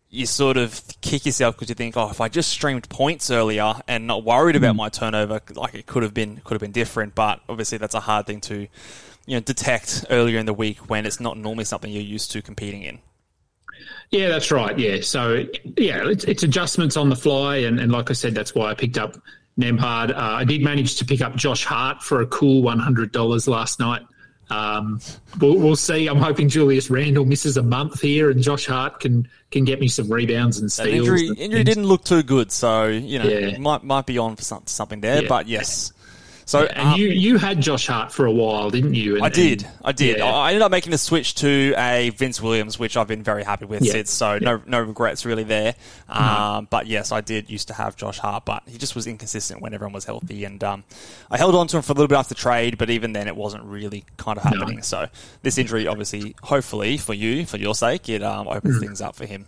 You 0.10 0.26
sort 0.26 0.56
of 0.56 0.82
kick 1.02 1.26
yourself 1.26 1.56
because 1.56 1.68
you 1.68 1.76
think, 1.76 1.98
oh, 1.98 2.10
if 2.10 2.22
I 2.22 2.30
just 2.30 2.50
streamed 2.50 2.88
points 2.88 3.30
earlier 3.30 3.74
and 3.90 4.08
not 4.08 4.24
worried 4.24 4.56
about 4.56 4.78
my 4.78 4.88
turnover, 4.88 5.42
like 5.54 5.76
it 5.76 5.86
could 5.86 6.02
have 6.02 6.14
been 6.14 6.38
could 6.46 6.56
have 6.56 6.62
been 6.62 6.72
different. 6.72 7.14
But 7.14 7.42
obviously, 7.50 7.78
that's 7.78 7.94
a 7.94 8.00
hard 8.00 8.26
thing 8.26 8.40
to 8.42 8.68
you 9.28 9.36
know 9.36 9.40
detect 9.42 10.06
earlier 10.10 10.40
in 10.40 10.48
the 10.48 10.54
week 10.54 10.90
when 10.90 11.06
it's 11.06 11.20
not 11.20 11.38
normally 11.38 11.66
something 11.66 11.92
you're 11.92 12.02
used 12.02 12.32
to 12.32 12.42
competing 12.42 12.82
in. 12.82 12.98
Yeah, 14.10 14.30
that's 14.30 14.52
right. 14.52 14.78
Yeah, 14.80 15.02
so 15.02 15.46
yeah, 15.78 16.08
it's, 16.10 16.24
it's 16.24 16.42
adjustments 16.42 16.98
on 16.98 17.10
the 17.10 17.16
fly, 17.16 17.58
and, 17.58 17.80
and 17.80 17.92
like 17.92 18.10
I 18.10 18.14
said, 18.14 18.34
that's 18.34 18.56
why 18.56 18.72
I 18.72 18.74
picked 18.74 18.98
up 18.98 19.18
Nembhard. 19.60 20.12
Uh, 20.12 20.16
I 20.18 20.46
did 20.46 20.62
manage 20.64 20.96
to 20.96 21.06
pick 21.06 21.22
up 21.22 21.36
Josh 21.36 21.64
Hart 21.66 22.02
for 22.02 22.22
a 22.22 22.26
cool 22.28 22.64
one 22.64 22.80
hundred 22.80 23.12
dollars 23.12 23.48
last 23.48 23.80
night. 23.80 24.02
Um, 24.50 25.02
we'll, 25.42 25.58
we'll 25.58 25.76
see. 25.76 26.08
I'm 26.08 26.20
hoping 26.20 26.48
Julius 26.48 26.90
Randle 26.90 27.26
misses 27.26 27.58
a 27.58 27.64
month 27.64 28.00
here, 28.00 28.30
and 28.32 28.42
Josh 28.42 28.66
Hart 28.66 29.02
can 29.02 29.28
can 29.52 29.66
get 29.66 29.82
me 29.82 29.90
some 29.90 30.10
rebounds 30.12 30.58
and 30.58 30.68
That 30.70 30.72
steals. 30.72 30.94
injury 31.08 31.28
and 31.28 31.38
injury 31.38 31.64
didn't 31.66 31.86
look 31.86 32.06
too 32.06 32.24
good, 32.24 32.50
so 32.52 32.88
you 32.88 33.20
know 33.20 33.26
Yeah. 33.28 33.58
might 33.58 33.84
might 33.84 34.06
be 34.06 34.18
on 34.18 34.38
for 34.38 34.44
some, 34.44 34.64
something 34.68 35.02
there. 35.02 35.24
Yeah. 35.24 35.28
But 35.28 35.48
yes, 35.50 35.92
so 36.48 36.66
And 36.66 36.90
um, 36.94 37.00
you 37.00 37.10
you 37.10 37.38
had 37.38 37.62
Josh 37.62 37.86
Hart 37.86 38.12
for 38.12 38.26
a 38.26 38.32
while, 38.32 38.72
didn't 38.72 38.96
you? 38.96 39.18
And, 39.18 39.24
I 39.24 39.30
did. 39.30 39.68
I 39.86 39.92
did. 39.92 40.18
yeah. 40.18 40.26
I 40.26 40.48
ended 40.50 40.64
up 40.64 40.72
making 40.72 40.92
the 40.92 40.98
switch 40.98 41.36
to 41.36 41.76
a 41.78 42.10
Vince 42.10 42.42
Williams, 42.42 42.80
which 42.80 42.98
I've 42.98 43.08
been 43.08 43.22
very 43.22 43.44
happy 43.44 43.66
with 43.66 43.84
Yeah. 43.84 43.92
since. 43.92 44.12
So 44.12 44.40
no, 44.40 44.62
no 44.66 44.82
regrets 44.82 45.26
really 45.26 45.44
there. 45.44 45.76
Um, 46.10 46.68
but 46.72 46.88
yes, 46.88 47.12
I 47.12 47.22
did 47.22 47.50
used 47.50 47.68
to 47.68 47.74
have 47.76 47.96
Josh 47.96 48.18
Hart, 48.18 48.46
but 48.46 48.64
he 48.66 48.80
just 48.80 48.96
was 48.96 49.06
inconsistent 49.06 49.62
when 49.62 49.74
everyone 49.76 49.94
was 49.94 50.06
healthy, 50.06 50.46
and 50.46 50.64
um, 50.64 50.84
I 51.30 51.38
held 51.38 51.54
on 51.54 51.68
to 51.68 51.78
him 51.78 51.84
for 51.84 51.92
a 51.92 51.96
little 51.96 52.08
bit 52.08 52.18
after 52.18 52.34
trade, 52.34 52.78
but 52.78 52.90
even 52.90 53.14
then, 53.14 53.28
it 53.28 53.36
wasn't 53.36 53.64
really 53.66 54.06
kind 54.18 54.38
of 54.38 54.44
happening. 54.44 54.82
So 54.82 55.08
this 55.44 55.58
injury, 55.58 55.86
obviously, 55.86 56.36
hopefully 56.42 56.98
for 56.98 57.14
you, 57.14 57.46
for 57.46 57.58
your 57.58 57.76
sake, 57.76 58.08
it 58.10 58.24
um, 58.24 58.48
opens 58.48 58.80
things 58.80 59.02
up 59.02 59.16
for 59.16 59.26
him. 59.26 59.48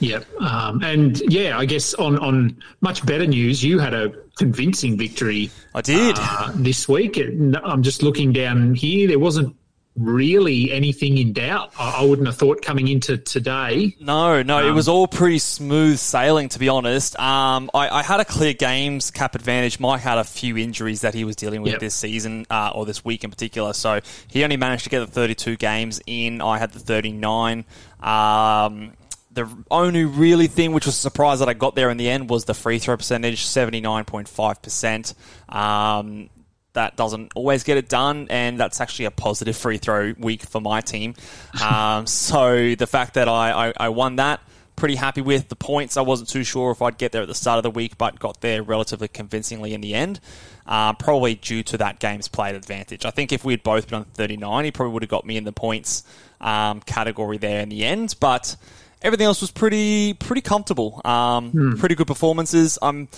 Yep. 0.00 0.26
Um, 0.40 0.82
and 0.82 1.20
yeah, 1.32 1.58
I 1.58 1.64
guess 1.64 1.94
on, 1.94 2.18
on 2.18 2.58
much 2.80 3.04
better 3.06 3.26
news, 3.26 3.62
you 3.64 3.78
had 3.78 3.94
a 3.94 4.10
convincing 4.36 4.98
victory 4.98 5.50
I 5.74 5.80
did. 5.80 6.16
uh, 6.18 6.52
this 6.54 6.88
week. 6.88 7.18
I'm 7.18 7.82
just 7.82 8.02
looking 8.02 8.32
down 8.32 8.74
here. 8.74 9.08
There 9.08 9.18
wasn't 9.18 9.56
really 9.96 10.70
anything 10.72 11.16
in 11.16 11.32
doubt. 11.32 11.72
I, 11.78 12.00
I 12.00 12.04
wouldn't 12.04 12.28
have 12.28 12.36
thought 12.36 12.60
coming 12.60 12.88
into 12.88 13.16
today. 13.16 13.96
No, 13.98 14.42
no, 14.42 14.58
it 14.58 14.68
Um, 14.68 14.74
was 14.76 14.88
all 14.88 15.06
pretty 15.06 15.38
smooth 15.38 15.96
sailing, 15.98 16.50
to 16.50 16.58
be 16.58 16.68
honest. 16.68 17.18
Um, 17.18 17.70
I, 17.72 17.88
I 17.88 18.02
had 18.02 18.20
a 18.20 18.24
clear 18.26 18.52
games 18.52 19.10
cap 19.10 19.34
advantage. 19.34 19.80
Mike 19.80 20.02
had 20.02 20.18
a 20.18 20.24
few 20.24 20.58
injuries 20.58 21.00
that 21.00 21.14
he 21.14 21.24
was 21.24 21.34
dealing 21.34 21.62
with 21.62 21.72
Yep. 21.72 21.80
this 21.80 21.94
season, 21.94 22.44
uh, 22.50 22.72
or 22.74 22.84
this 22.84 23.06
week 23.06 23.24
in 23.24 23.30
particular. 23.30 23.72
So 23.72 24.00
he 24.28 24.44
only 24.44 24.58
managed 24.58 24.84
to 24.84 24.90
get 24.90 25.00
the 25.00 25.06
32 25.06 25.56
games 25.56 25.98
in. 26.06 26.42
I 26.42 26.58
had 26.58 26.72
the 26.72 26.78
39. 26.78 27.64
Um, 28.02 28.92
the 29.36 29.48
only 29.70 30.06
really 30.06 30.46
thing 30.46 30.72
which 30.72 30.86
was 30.86 30.96
a 30.96 30.98
surprise 30.98 31.40
that 31.40 31.48
I 31.48 31.52
got 31.52 31.74
there 31.74 31.90
in 31.90 31.98
the 31.98 32.08
end 32.08 32.30
was 32.30 32.46
the 32.46 32.54
free 32.54 32.78
throw 32.78 32.96
percentage, 32.96 33.44
79.5%. 33.44 35.54
Um, 35.54 36.30
that 36.72 36.96
doesn't 36.96 37.32
always 37.34 37.62
get 37.62 37.76
it 37.76 37.88
done, 37.88 38.28
and 38.30 38.58
that's 38.58 38.80
actually 38.80 39.04
a 39.04 39.10
positive 39.10 39.54
free 39.54 39.76
throw 39.76 40.14
week 40.18 40.42
for 40.42 40.60
my 40.60 40.80
team. 40.80 41.14
Um, 41.62 42.06
so 42.06 42.74
the 42.74 42.86
fact 42.86 43.14
that 43.14 43.28
I, 43.28 43.68
I, 43.68 43.72
I 43.78 43.88
won 43.88 44.16
that, 44.16 44.40
pretty 44.76 44.94
happy 44.94 45.22
with 45.22 45.48
the 45.48 45.56
points. 45.56 45.96
I 45.96 46.02
wasn't 46.02 46.28
too 46.28 46.44
sure 46.44 46.70
if 46.70 46.82
I'd 46.82 46.98
get 46.98 47.12
there 47.12 47.22
at 47.22 47.28
the 47.28 47.34
start 47.34 47.58
of 47.58 47.62
the 47.62 47.70
week, 47.70 47.98
but 47.98 48.18
got 48.18 48.40
there 48.42 48.62
relatively 48.62 49.08
convincingly 49.08 49.74
in 49.74 49.80
the 49.80 49.94
end. 49.94 50.20
Uh, 50.66 50.92
probably 50.92 51.34
due 51.34 51.62
to 51.64 51.78
that 51.78 51.98
game's 51.98 52.28
played 52.28 52.54
advantage. 52.54 53.04
I 53.04 53.10
think 53.10 53.32
if 53.32 53.44
we 53.44 53.54
had 53.54 53.62
both 53.62 53.88
been 53.88 54.00
on 54.00 54.04
39, 54.04 54.66
he 54.66 54.70
probably 54.70 54.92
would 54.92 55.02
have 55.02 55.10
got 55.10 55.24
me 55.24 55.36
in 55.36 55.44
the 55.44 55.52
points 55.52 56.04
um, 56.40 56.80
category 56.80 57.38
there 57.38 57.60
in 57.60 57.68
the 57.68 57.84
end. 57.84 58.14
But 58.20 58.56
everything 59.02 59.26
else 59.26 59.40
was 59.40 59.50
pretty 59.50 60.14
pretty 60.14 60.42
comfortable. 60.42 61.00
Um, 61.04 61.76
Pretty 61.78 61.94
good 61.94 62.06
performances. 62.06 62.78
I'm 62.80 63.08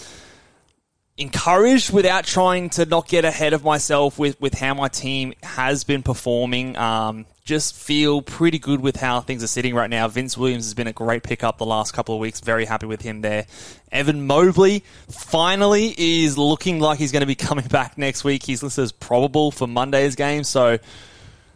encouraged 1.19 1.93
without 1.93 2.25
trying 2.25 2.71
to 2.71 2.87
not 2.87 3.09
get 3.09 3.25
ahead 3.25 3.53
of 3.53 3.65
myself 3.65 4.19
with, 4.19 4.41
with 4.41 4.55
how 4.55 4.73
my 4.75 4.87
team 4.89 5.35
has 5.43 5.83
been 5.83 6.03
performing. 6.03 6.77
Um, 6.77 7.27
just 7.45 7.75
feel 7.75 8.23
pretty 8.23 8.59
good 8.59 8.81
with 8.81 8.97
how 8.97 9.21
things 9.21 9.43
are 9.43 9.49
sitting 9.49 9.75
right 9.75 9.91
now. 9.91 10.07
Vince 10.07 10.39
Williams 10.39 10.67
has 10.67 10.75
been 10.75 10.87
a 10.87 10.93
great 10.93 11.23
pickup 11.25 11.59
the 11.59 11.67
last 11.67 11.93
couple 11.93 12.15
of 12.15 12.21
weeks. 12.21 12.41
Very 12.41 12.67
happy 12.67 12.87
with 12.87 13.03
him 13.03 13.21
there. 13.23 13.47
Evan 13.91 14.27
Mobley 14.27 14.85
finally 15.11 15.95
is 15.97 16.39
looking 16.39 16.79
like 16.79 16.99
he's 16.99 17.11
going 17.11 17.23
to 17.23 17.27
be 17.27 17.35
coming 17.49 17.67
back 17.67 17.99
next 17.99 18.23
week. 18.23 18.45
He's 18.45 18.63
listed 18.63 18.85
as 18.85 18.93
probable 18.93 19.51
for 19.51 19.67
Monday's 19.67 20.15
game. 20.15 20.45
So 20.45 20.79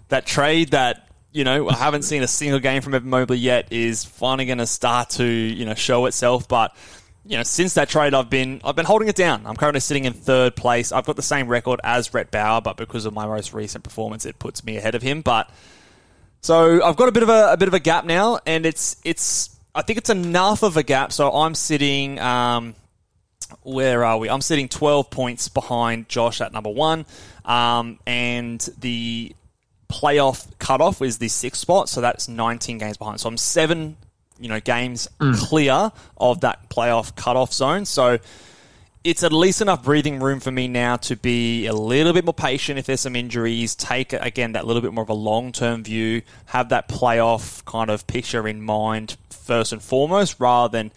that 0.08 0.26
trade 0.26 0.70
that 0.70 1.08
you 1.32 1.44
know 1.44 1.68
I 1.68 1.74
haven't 1.74 2.02
seen 2.02 2.22
a 2.22 2.28
single 2.28 2.60
game 2.60 2.82
from 2.82 2.94
Evan 2.94 3.10
Mobley 3.10 3.38
yet 3.38 3.72
is 3.72 4.04
finally 4.04 4.46
going 4.46 4.58
to 4.58 4.66
start 4.66 5.10
to 5.10 5.24
you 5.24 5.64
know 5.64 5.74
show 5.74 6.06
itself. 6.06 6.46
But 6.46 6.76
you 7.24 7.36
know 7.36 7.42
since 7.42 7.74
that 7.74 7.88
trade, 7.88 8.14
I've 8.14 8.30
been 8.30 8.60
I've 8.64 8.76
been 8.76 8.86
holding 8.86 9.08
it 9.08 9.16
down. 9.16 9.46
I'm 9.46 9.56
currently 9.56 9.80
sitting 9.80 10.04
in 10.04 10.12
third 10.12 10.56
place. 10.56 10.92
I've 10.92 11.06
got 11.06 11.16
the 11.16 11.22
same 11.22 11.48
record 11.48 11.80
as 11.82 12.12
Rhett 12.12 12.30
Bauer, 12.30 12.60
but 12.60 12.76
because 12.76 13.06
of 13.06 13.14
my 13.14 13.26
most 13.26 13.52
recent 13.52 13.84
performance, 13.84 14.26
it 14.26 14.38
puts 14.38 14.64
me 14.64 14.76
ahead 14.76 14.94
of 14.94 15.02
him. 15.02 15.22
But 15.22 15.50
so 16.40 16.82
I've 16.82 16.96
got 16.96 17.08
a 17.08 17.12
bit 17.12 17.22
of 17.22 17.28
a, 17.28 17.52
a 17.52 17.56
bit 17.56 17.68
of 17.68 17.74
a 17.74 17.80
gap 17.80 18.04
now, 18.04 18.38
and 18.46 18.66
it's 18.66 18.96
it's 19.04 19.56
I 19.74 19.82
think 19.82 19.98
it's 19.98 20.10
enough 20.10 20.62
of 20.62 20.76
a 20.76 20.82
gap. 20.82 21.12
So 21.12 21.30
I'm 21.30 21.54
sitting. 21.54 22.18
Um, 22.18 22.74
where 23.62 24.02
are 24.02 24.16
we? 24.16 24.30
I'm 24.30 24.40
sitting 24.40 24.68
12 24.68 25.10
points 25.10 25.48
behind 25.48 26.08
Josh 26.08 26.40
at 26.40 26.52
number 26.52 26.70
one, 26.70 27.04
um, 27.44 27.98
and 28.06 28.60
the 28.80 29.34
playoff 29.92 30.46
cutoff 30.58 31.02
is 31.02 31.18
the 31.18 31.28
sixth 31.28 31.60
spot, 31.60 31.88
so 31.88 32.00
that's 32.00 32.28
19 32.28 32.78
games 32.78 32.96
behind. 32.96 33.20
So 33.20 33.28
I'm 33.28 33.36
seven, 33.36 33.96
you 34.40 34.48
know, 34.48 34.58
games 34.58 35.06
mm. 35.20 35.38
clear 35.38 35.92
of 36.16 36.40
that 36.40 36.70
playoff 36.70 37.14
cutoff 37.14 37.52
zone. 37.52 37.84
So 37.84 38.18
it's 39.04 39.22
at 39.22 39.32
least 39.32 39.60
enough 39.60 39.82
breathing 39.82 40.20
room 40.20 40.40
for 40.40 40.50
me 40.50 40.68
now 40.68 40.96
to 40.96 41.16
be 41.16 41.66
a 41.66 41.74
little 41.74 42.12
bit 42.12 42.24
more 42.24 42.32
patient 42.32 42.78
if 42.78 42.86
there's 42.86 43.00
some 43.00 43.16
injuries. 43.16 43.74
Take 43.74 44.12
again 44.12 44.52
that 44.52 44.66
little 44.66 44.82
bit 44.82 44.92
more 44.92 45.02
of 45.02 45.10
a 45.10 45.14
long 45.14 45.52
term 45.52 45.84
view. 45.84 46.22
Have 46.46 46.70
that 46.70 46.88
playoff 46.88 47.64
kind 47.64 47.90
of 47.90 48.06
picture 48.06 48.48
in 48.48 48.62
mind 48.62 49.16
first 49.30 49.72
and 49.72 49.82
foremost, 49.82 50.36
rather 50.38 50.70
than 50.70 50.92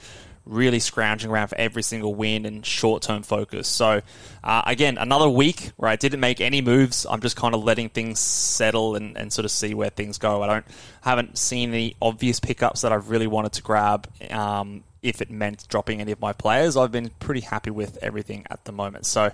really 0.45 0.79
scrounging 0.79 1.31
around 1.31 1.47
for 1.47 1.57
every 1.57 1.83
single 1.83 2.13
win 2.13 2.45
and 2.45 2.65
short 2.65 3.01
term 3.01 3.23
focus. 3.23 3.67
So 3.67 4.01
uh, 4.43 4.61
again, 4.65 4.97
another 4.97 5.29
week 5.29 5.71
where 5.77 5.89
I 5.89 5.95
didn't 5.95 6.19
make 6.19 6.41
any 6.41 6.61
moves. 6.61 7.05
I'm 7.09 7.21
just 7.21 7.35
kind 7.35 7.55
of 7.55 7.63
letting 7.63 7.89
things 7.89 8.19
settle 8.19 8.95
and, 8.95 9.17
and 9.17 9.33
sort 9.33 9.45
of 9.45 9.51
see 9.51 9.73
where 9.73 9.89
things 9.89 10.17
go. 10.17 10.43
I 10.43 10.47
don't 10.47 10.65
haven't 11.01 11.37
seen 11.37 11.69
any 11.69 11.95
obvious 12.01 12.39
pickups 12.39 12.81
that 12.81 12.91
I 12.91 12.95
really 12.95 13.27
wanted 13.27 13.53
to 13.53 13.61
grab. 13.61 14.07
Um, 14.29 14.83
if 15.01 15.21
it 15.21 15.29
meant 15.29 15.67
dropping 15.67 16.01
any 16.01 16.11
of 16.11 16.19
my 16.19 16.33
players, 16.33 16.75
I've 16.75 16.91
been 16.91 17.11
pretty 17.19 17.41
happy 17.41 17.69
with 17.69 17.97
everything 18.01 18.45
at 18.49 18.65
the 18.65 18.71
moment. 18.71 19.05
So, 19.05 19.31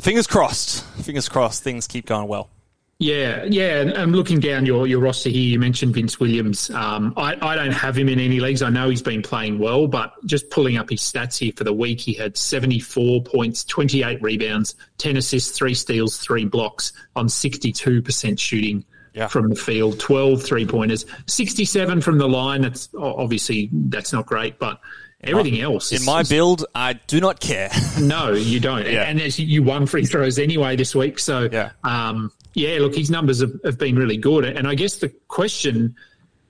fingers 0.00 0.26
crossed. 0.26 0.84
Fingers 1.04 1.28
crossed. 1.28 1.62
Things 1.62 1.86
keep 1.86 2.06
going 2.06 2.26
well. 2.26 2.50
Yeah, 2.98 3.44
yeah. 3.44 3.80
And 3.82 3.92
I'm 3.92 4.12
looking 4.12 4.40
down 4.40 4.64
your, 4.64 4.86
your 4.86 5.00
roster 5.00 5.28
here. 5.28 5.42
You 5.42 5.58
mentioned 5.58 5.92
Vince 5.94 6.18
Williams. 6.18 6.70
Um, 6.70 7.12
I, 7.18 7.36
I 7.42 7.54
don't 7.54 7.72
have 7.72 7.96
him 7.98 8.08
in 8.08 8.18
any 8.18 8.40
leagues. 8.40 8.62
I 8.62 8.70
know 8.70 8.88
he's 8.88 9.02
been 9.02 9.20
playing 9.20 9.58
well, 9.58 9.86
but 9.86 10.14
just 10.24 10.48
pulling 10.48 10.78
up 10.78 10.88
his 10.88 11.00
stats 11.02 11.36
here 11.38 11.52
for 11.54 11.64
the 11.64 11.74
week, 11.74 12.00
he 12.00 12.14
had 12.14 12.38
74 12.38 13.22
points, 13.22 13.64
28 13.64 14.22
rebounds, 14.22 14.76
10 14.96 15.18
assists, 15.18 15.56
three 15.56 15.74
steals, 15.74 16.16
three 16.16 16.46
blocks 16.46 16.94
on 17.16 17.26
62% 17.26 18.38
shooting 18.40 18.82
Yeah. 19.12 19.26
from 19.26 19.50
the 19.50 19.56
field, 19.56 20.00
12 20.00 20.42
three 20.42 20.64
pointers, 20.64 21.04
67 21.26 22.00
from 22.00 22.16
the 22.16 22.28
line. 22.28 22.62
That's 22.62 22.88
obviously 22.98 23.68
that's 23.72 24.14
not 24.14 24.24
great, 24.24 24.58
but 24.58 24.80
everything 25.28 25.60
else 25.60 25.92
In 25.92 25.96
is- 25.96 26.06
my 26.06 26.22
build, 26.22 26.64
I 26.74 26.94
do 26.94 27.20
not 27.20 27.40
care. 27.40 27.70
no, 28.00 28.32
you 28.32 28.60
don't. 28.60 28.86
Yeah. 28.86 29.02
And 29.02 29.20
as 29.20 29.38
you 29.38 29.62
won 29.62 29.86
free 29.86 30.04
throws 30.06 30.38
anyway 30.38 30.76
this 30.76 30.94
week. 30.94 31.18
So, 31.18 31.48
Yeah. 31.50 31.70
um, 31.84 32.30
yeah, 32.54 32.78
look, 32.80 32.94
his 32.94 33.10
numbers 33.10 33.40
have, 33.40 33.52
have 33.64 33.78
been 33.78 33.96
really 33.96 34.16
good. 34.16 34.44
And 34.44 34.66
I 34.66 34.74
guess 34.74 34.96
the 34.96 35.08
question, 35.28 35.94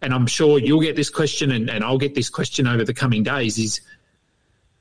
and 0.02 0.14
I'm 0.14 0.26
sure 0.26 0.58
you'll 0.58 0.80
get 0.80 0.94
this 0.96 1.10
question 1.10 1.50
and, 1.50 1.68
and 1.68 1.82
I'll 1.84 1.98
get 1.98 2.14
this 2.14 2.28
question 2.28 2.66
over 2.66 2.84
the 2.84 2.94
coming 2.94 3.22
days, 3.22 3.58
is 3.58 3.80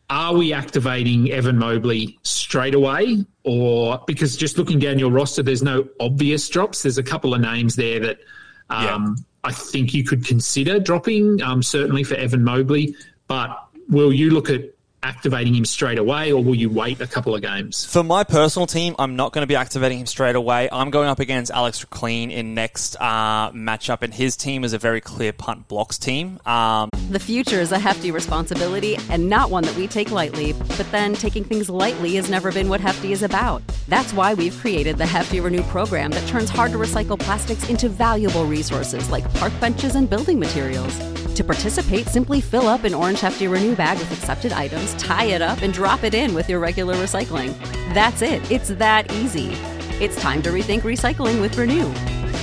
are 0.09 0.35
we 0.35 0.53
activating 0.53 1.31
Evan 1.31 1.57
Mobley 1.57 2.19
straight 2.21 2.75
away? 2.75 3.25
Or 3.43 4.03
because 4.05 4.37
just 4.37 4.57
looking 4.57 4.77
down 4.77 4.99
your 4.99 5.09
roster, 5.09 5.41
there's 5.41 5.63
no 5.63 5.87
obvious 5.99 6.47
drops. 6.47 6.83
There's 6.83 6.99
a 6.99 7.03
couple 7.03 7.33
of 7.33 7.41
names 7.41 7.75
there 7.75 7.99
that 8.01 8.19
um, 8.69 9.17
I 9.43 9.51
think 9.51 9.93
you 9.95 10.03
could 10.03 10.23
consider 10.25 10.79
dropping, 10.79 11.41
um, 11.41 11.63
certainly 11.63 12.03
for 12.03 12.13
Evan 12.15 12.43
Mobley. 12.43 12.95
But 13.27 13.64
will 13.89 14.13
you 14.13 14.31
look 14.31 14.49
at 14.49 14.74
activating 15.05 15.53
him 15.53 15.65
straight 15.65 15.99
away 15.99 16.31
or 16.31 16.43
will 16.43 16.55
you 16.55 16.69
wait 16.69 16.99
a 16.99 17.05
couple 17.07 17.35
of 17.35 17.41
games? 17.41 17.85
For 17.85 18.03
my 18.03 18.23
personal 18.23 18.65
team, 18.65 18.95
I'm 18.97 19.15
not 19.15 19.31
going 19.33 19.43
to 19.43 19.47
be 19.47 19.55
activating 19.55 19.99
him 19.99 20.07
straight 20.07 20.35
away. 20.35 20.67
I'm 20.71 20.89
going 20.89 21.07
up 21.07 21.19
against 21.19 21.51
Alex 21.51 21.81
McLean 21.81 22.31
in 22.31 22.55
next 22.55 22.95
uh, 22.99 23.51
matchup, 23.51 24.01
and 24.01 24.11
his 24.13 24.35
team 24.35 24.63
is 24.63 24.73
a 24.73 24.79
very 24.79 25.01
clear 25.01 25.31
punt 25.31 25.67
blocks 25.67 25.99
team. 25.99 26.39
Um, 26.45 26.89
The 27.11 27.19
future 27.19 27.61
is 27.61 27.71
a 27.71 27.77
hefty 27.77 28.09
responsibility 28.09 28.97
and 29.11 29.29
not 29.29 29.51
one 29.51 29.63
that 29.63 29.75
we 29.75 29.87
take 29.87 30.09
lightly, 30.09 30.53
but 30.53 30.91
then 30.91 31.13
taking 31.13 31.43
things 31.43 31.69
lightly 31.69 32.15
has 32.15 32.29
never 32.29 32.51
been 32.51 32.67
what 32.67 32.81
Hefty 32.81 33.11
is 33.11 33.21
about. 33.21 33.61
That's 33.87 34.11
why 34.11 34.33
we've 34.33 34.57
created 34.57 34.97
the 34.97 35.05
Hefty 35.05 35.39
Renew 35.39 35.61
program 35.63 36.09
that 36.11 36.27
turns 36.27 36.49
hard 36.49 36.71
to 36.71 36.79
recycle 36.79 37.19
plastics 37.19 37.69
into 37.69 37.89
valuable 37.89 38.45
resources 38.45 39.11
like 39.11 39.31
park 39.35 39.53
benches 39.61 39.95
and 39.95 40.09
building 40.09 40.39
materials. 40.39 40.97
To 41.35 41.43
participate, 41.43 42.07
simply 42.07 42.39
fill 42.39 42.67
up 42.67 42.85
an 42.85 42.93
orange 42.93 43.19
Hefty 43.19 43.47
Renew 43.47 43.75
bag 43.75 43.97
with 43.99 44.11
accepted 44.11 44.53
items, 44.53 44.94
tie 44.95 45.25
it 45.25 45.41
up, 45.41 45.61
and 45.61 45.73
drop 45.73 46.03
it 46.03 46.13
in 46.13 46.33
with 46.33 46.49
your 46.49 46.59
regular 46.59 46.95
recycling. 46.95 47.57
That's 47.93 48.21
it. 48.21 48.49
It's 48.51 48.69
that 48.69 49.11
easy. 49.11 49.47
It's 49.99 50.19
time 50.21 50.41
to 50.43 50.49
rethink 50.49 50.81
recycling 50.81 51.41
with 51.41 51.57
Renew. 51.57 51.91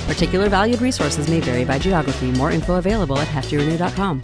Particular 0.07 0.49
valued 0.49 0.81
resources 0.81 1.29
may 1.29 1.39
vary 1.39 1.65
by 1.65 1.79
geography. 1.79 2.31
More 2.31 2.51
info 2.51 2.75
available 2.75 3.17
at 3.17 3.27
heftyrenew.com. 3.27 4.23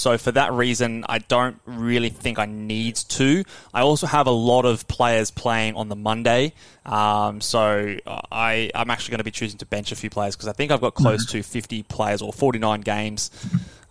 So 0.00 0.16
for 0.16 0.32
that 0.32 0.50
reason, 0.54 1.04
I 1.10 1.18
don't 1.18 1.60
really 1.66 2.08
think 2.08 2.38
I 2.38 2.46
need 2.46 2.96
to. 2.96 3.44
I 3.74 3.82
also 3.82 4.06
have 4.06 4.26
a 4.26 4.32
lot 4.32 4.64
of 4.64 4.88
players 4.88 5.30
playing 5.30 5.76
on 5.76 5.90
the 5.90 5.94
Monday, 5.94 6.54
um, 6.86 7.42
so 7.42 7.96
I 8.32 8.70
I'm 8.74 8.90
actually 8.90 9.10
going 9.10 9.18
to 9.18 9.24
be 9.24 9.30
choosing 9.30 9.58
to 9.58 9.66
bench 9.66 9.92
a 9.92 9.96
few 9.96 10.08
players 10.08 10.36
because 10.36 10.48
I 10.48 10.52
think 10.52 10.72
I've 10.72 10.80
got 10.80 10.94
close 10.94 11.26
to 11.32 11.42
50 11.42 11.82
players 11.82 12.22
or 12.22 12.32
49 12.32 12.80
games. 12.80 13.30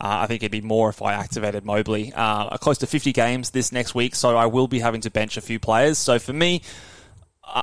Uh, 0.02 0.24
I 0.24 0.26
think 0.26 0.42
it'd 0.42 0.52
be 0.52 0.62
more 0.62 0.90
if 0.90 1.00
I 1.04 1.14
activated 1.14 1.64
Mobley. 1.64 2.12
Uh, 2.16 2.58
close 2.58 2.80
to 2.80 2.88
50 2.88 3.14
games 3.14 3.52
this 3.52 3.72
next 3.72 3.94
week, 3.94 4.16
so 4.16 4.36
I 4.36 4.48
will 4.48 4.68
be 4.68 4.80
having 4.80 5.02
to 5.02 5.12
bench 5.12 5.38
a 5.38 5.42
few 5.42 5.60
players. 5.60 6.00
So 6.00 6.18
for 6.18 6.34
me, 6.34 6.64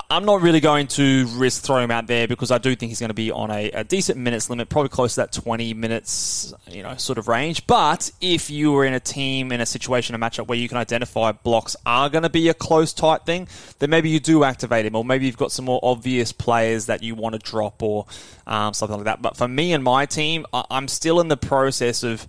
I'm 0.09 0.25
not 0.25 0.41
really 0.41 0.59
going 0.59 0.87
to 0.87 1.27
risk 1.35 1.63
throwing 1.63 1.85
him 1.85 1.91
out 1.91 2.07
there 2.07 2.27
because 2.27 2.51
I 2.51 2.57
do 2.57 2.75
think 2.75 2.89
he's 2.89 2.99
going 2.99 3.09
to 3.09 3.13
be 3.13 3.31
on 3.31 3.51
a, 3.51 3.71
a, 3.71 3.83
decent 3.83 4.19
minutes 4.19 4.49
limit, 4.49 4.69
probably 4.69 4.89
close 4.89 5.15
to 5.15 5.21
that 5.21 5.31
20 5.31 5.73
minutes, 5.73 6.53
you 6.69 6.83
know, 6.83 6.95
sort 6.95 7.17
of 7.17 7.27
range. 7.27 7.65
But 7.67 8.11
if 8.19 8.49
you 8.49 8.71
were 8.71 8.85
in 8.85 8.93
a 8.93 8.99
team, 8.99 9.51
in 9.51 9.61
a 9.61 9.65
situation, 9.65 10.15
a 10.15 10.19
matchup 10.19 10.47
where 10.47 10.57
you 10.57 10.67
can 10.67 10.77
identify 10.77 11.31
blocks 11.31 11.75
are 11.85 12.09
going 12.09 12.23
to 12.23 12.29
be 12.29 12.49
a 12.49 12.53
close, 12.53 12.91
tight 12.93 13.25
thing, 13.25 13.47
then 13.79 13.89
maybe 13.89 14.09
you 14.09 14.19
do 14.19 14.43
activate 14.43 14.85
him, 14.85 14.95
or 14.95 15.05
maybe 15.05 15.25
you've 15.25 15.37
got 15.37 15.51
some 15.51 15.65
more 15.65 15.79
obvious 15.81 16.31
players 16.31 16.87
that 16.87 17.01
you 17.01 17.15
want 17.15 17.33
to 17.33 17.39
drop 17.39 17.81
or 17.81 18.05
um, 18.45 18.73
something 18.73 18.97
like 18.97 19.05
that. 19.05 19.21
But 19.21 19.37
for 19.37 19.47
me 19.47 19.73
and 19.73 19.83
my 19.83 20.05
team, 20.05 20.45
I'm 20.53 20.87
still 20.87 21.21
in 21.21 21.29
the 21.29 21.37
process 21.37 22.03
of 22.03 22.27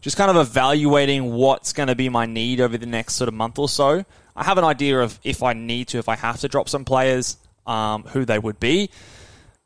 just 0.00 0.16
kind 0.16 0.30
of 0.30 0.36
evaluating 0.36 1.32
what's 1.32 1.72
going 1.72 1.86
to 1.88 1.94
be 1.94 2.08
my 2.08 2.26
need 2.26 2.60
over 2.60 2.76
the 2.76 2.86
next 2.86 3.14
sort 3.14 3.28
of 3.28 3.34
month 3.34 3.58
or 3.58 3.68
so. 3.68 4.04
I 4.34 4.44
have 4.44 4.58
an 4.58 4.64
idea 4.64 5.00
of 5.00 5.18
if 5.22 5.42
I 5.42 5.52
need 5.52 5.88
to, 5.88 5.98
if 5.98 6.08
I 6.08 6.16
have 6.16 6.40
to 6.40 6.48
drop 6.48 6.68
some 6.68 6.84
players, 6.84 7.36
um, 7.66 8.04
who 8.04 8.24
they 8.24 8.38
would 8.38 8.58
be. 8.58 8.90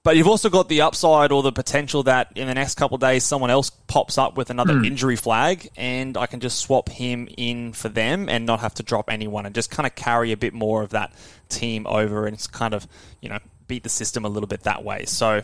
But 0.06 0.16
you've 0.16 0.28
also 0.28 0.49
got 0.49 0.68
the 0.68 0.82
upside 0.82 1.32
or 1.32 1.42
the 1.42 1.50
potential 1.50 2.04
that 2.04 2.30
in 2.37 2.46
the 2.46 2.54
next 2.54 2.76
couple 2.76 2.94
of 2.94 3.00
days 3.00 3.25
someone 3.25 3.50
else 3.50 3.70
pops 3.70 4.18
up 4.18 4.37
with 4.37 4.50
another 4.50 4.75
mm. 4.75 4.87
injury 4.87 5.16
flag 5.16 5.68
and 5.76 6.16
I 6.16 6.26
can 6.26 6.38
just 6.38 6.61
swap 6.61 6.88
him 6.88 7.28
in 7.37 7.73
for 7.73 7.88
them 7.88 8.28
and 8.28 8.46
not 8.46 8.61
have 8.61 8.75
to 8.75 8.85
drop 8.85 9.11
anyone 9.11 9.46
and 9.46 9.54
just 9.54 9.68
kind 9.68 9.85
of 9.85 9.96
carry 9.96 10.30
a 10.30 10.37
bit 10.37 10.54
more 10.54 10.82
of 10.82 10.90
that 10.90 11.12
team 11.49 11.88
over 11.88 12.28
and 12.28 12.40
kind 12.52 12.73
of, 12.73 12.87
you 13.20 13.28
know, 13.28 13.40
beat 13.66 13.82
the 13.82 13.88
system 13.88 14.25
a 14.25 14.28
little 14.28 14.46
bit 14.46 14.62
that 14.62 14.85
way. 14.85 15.06
So 15.06 15.42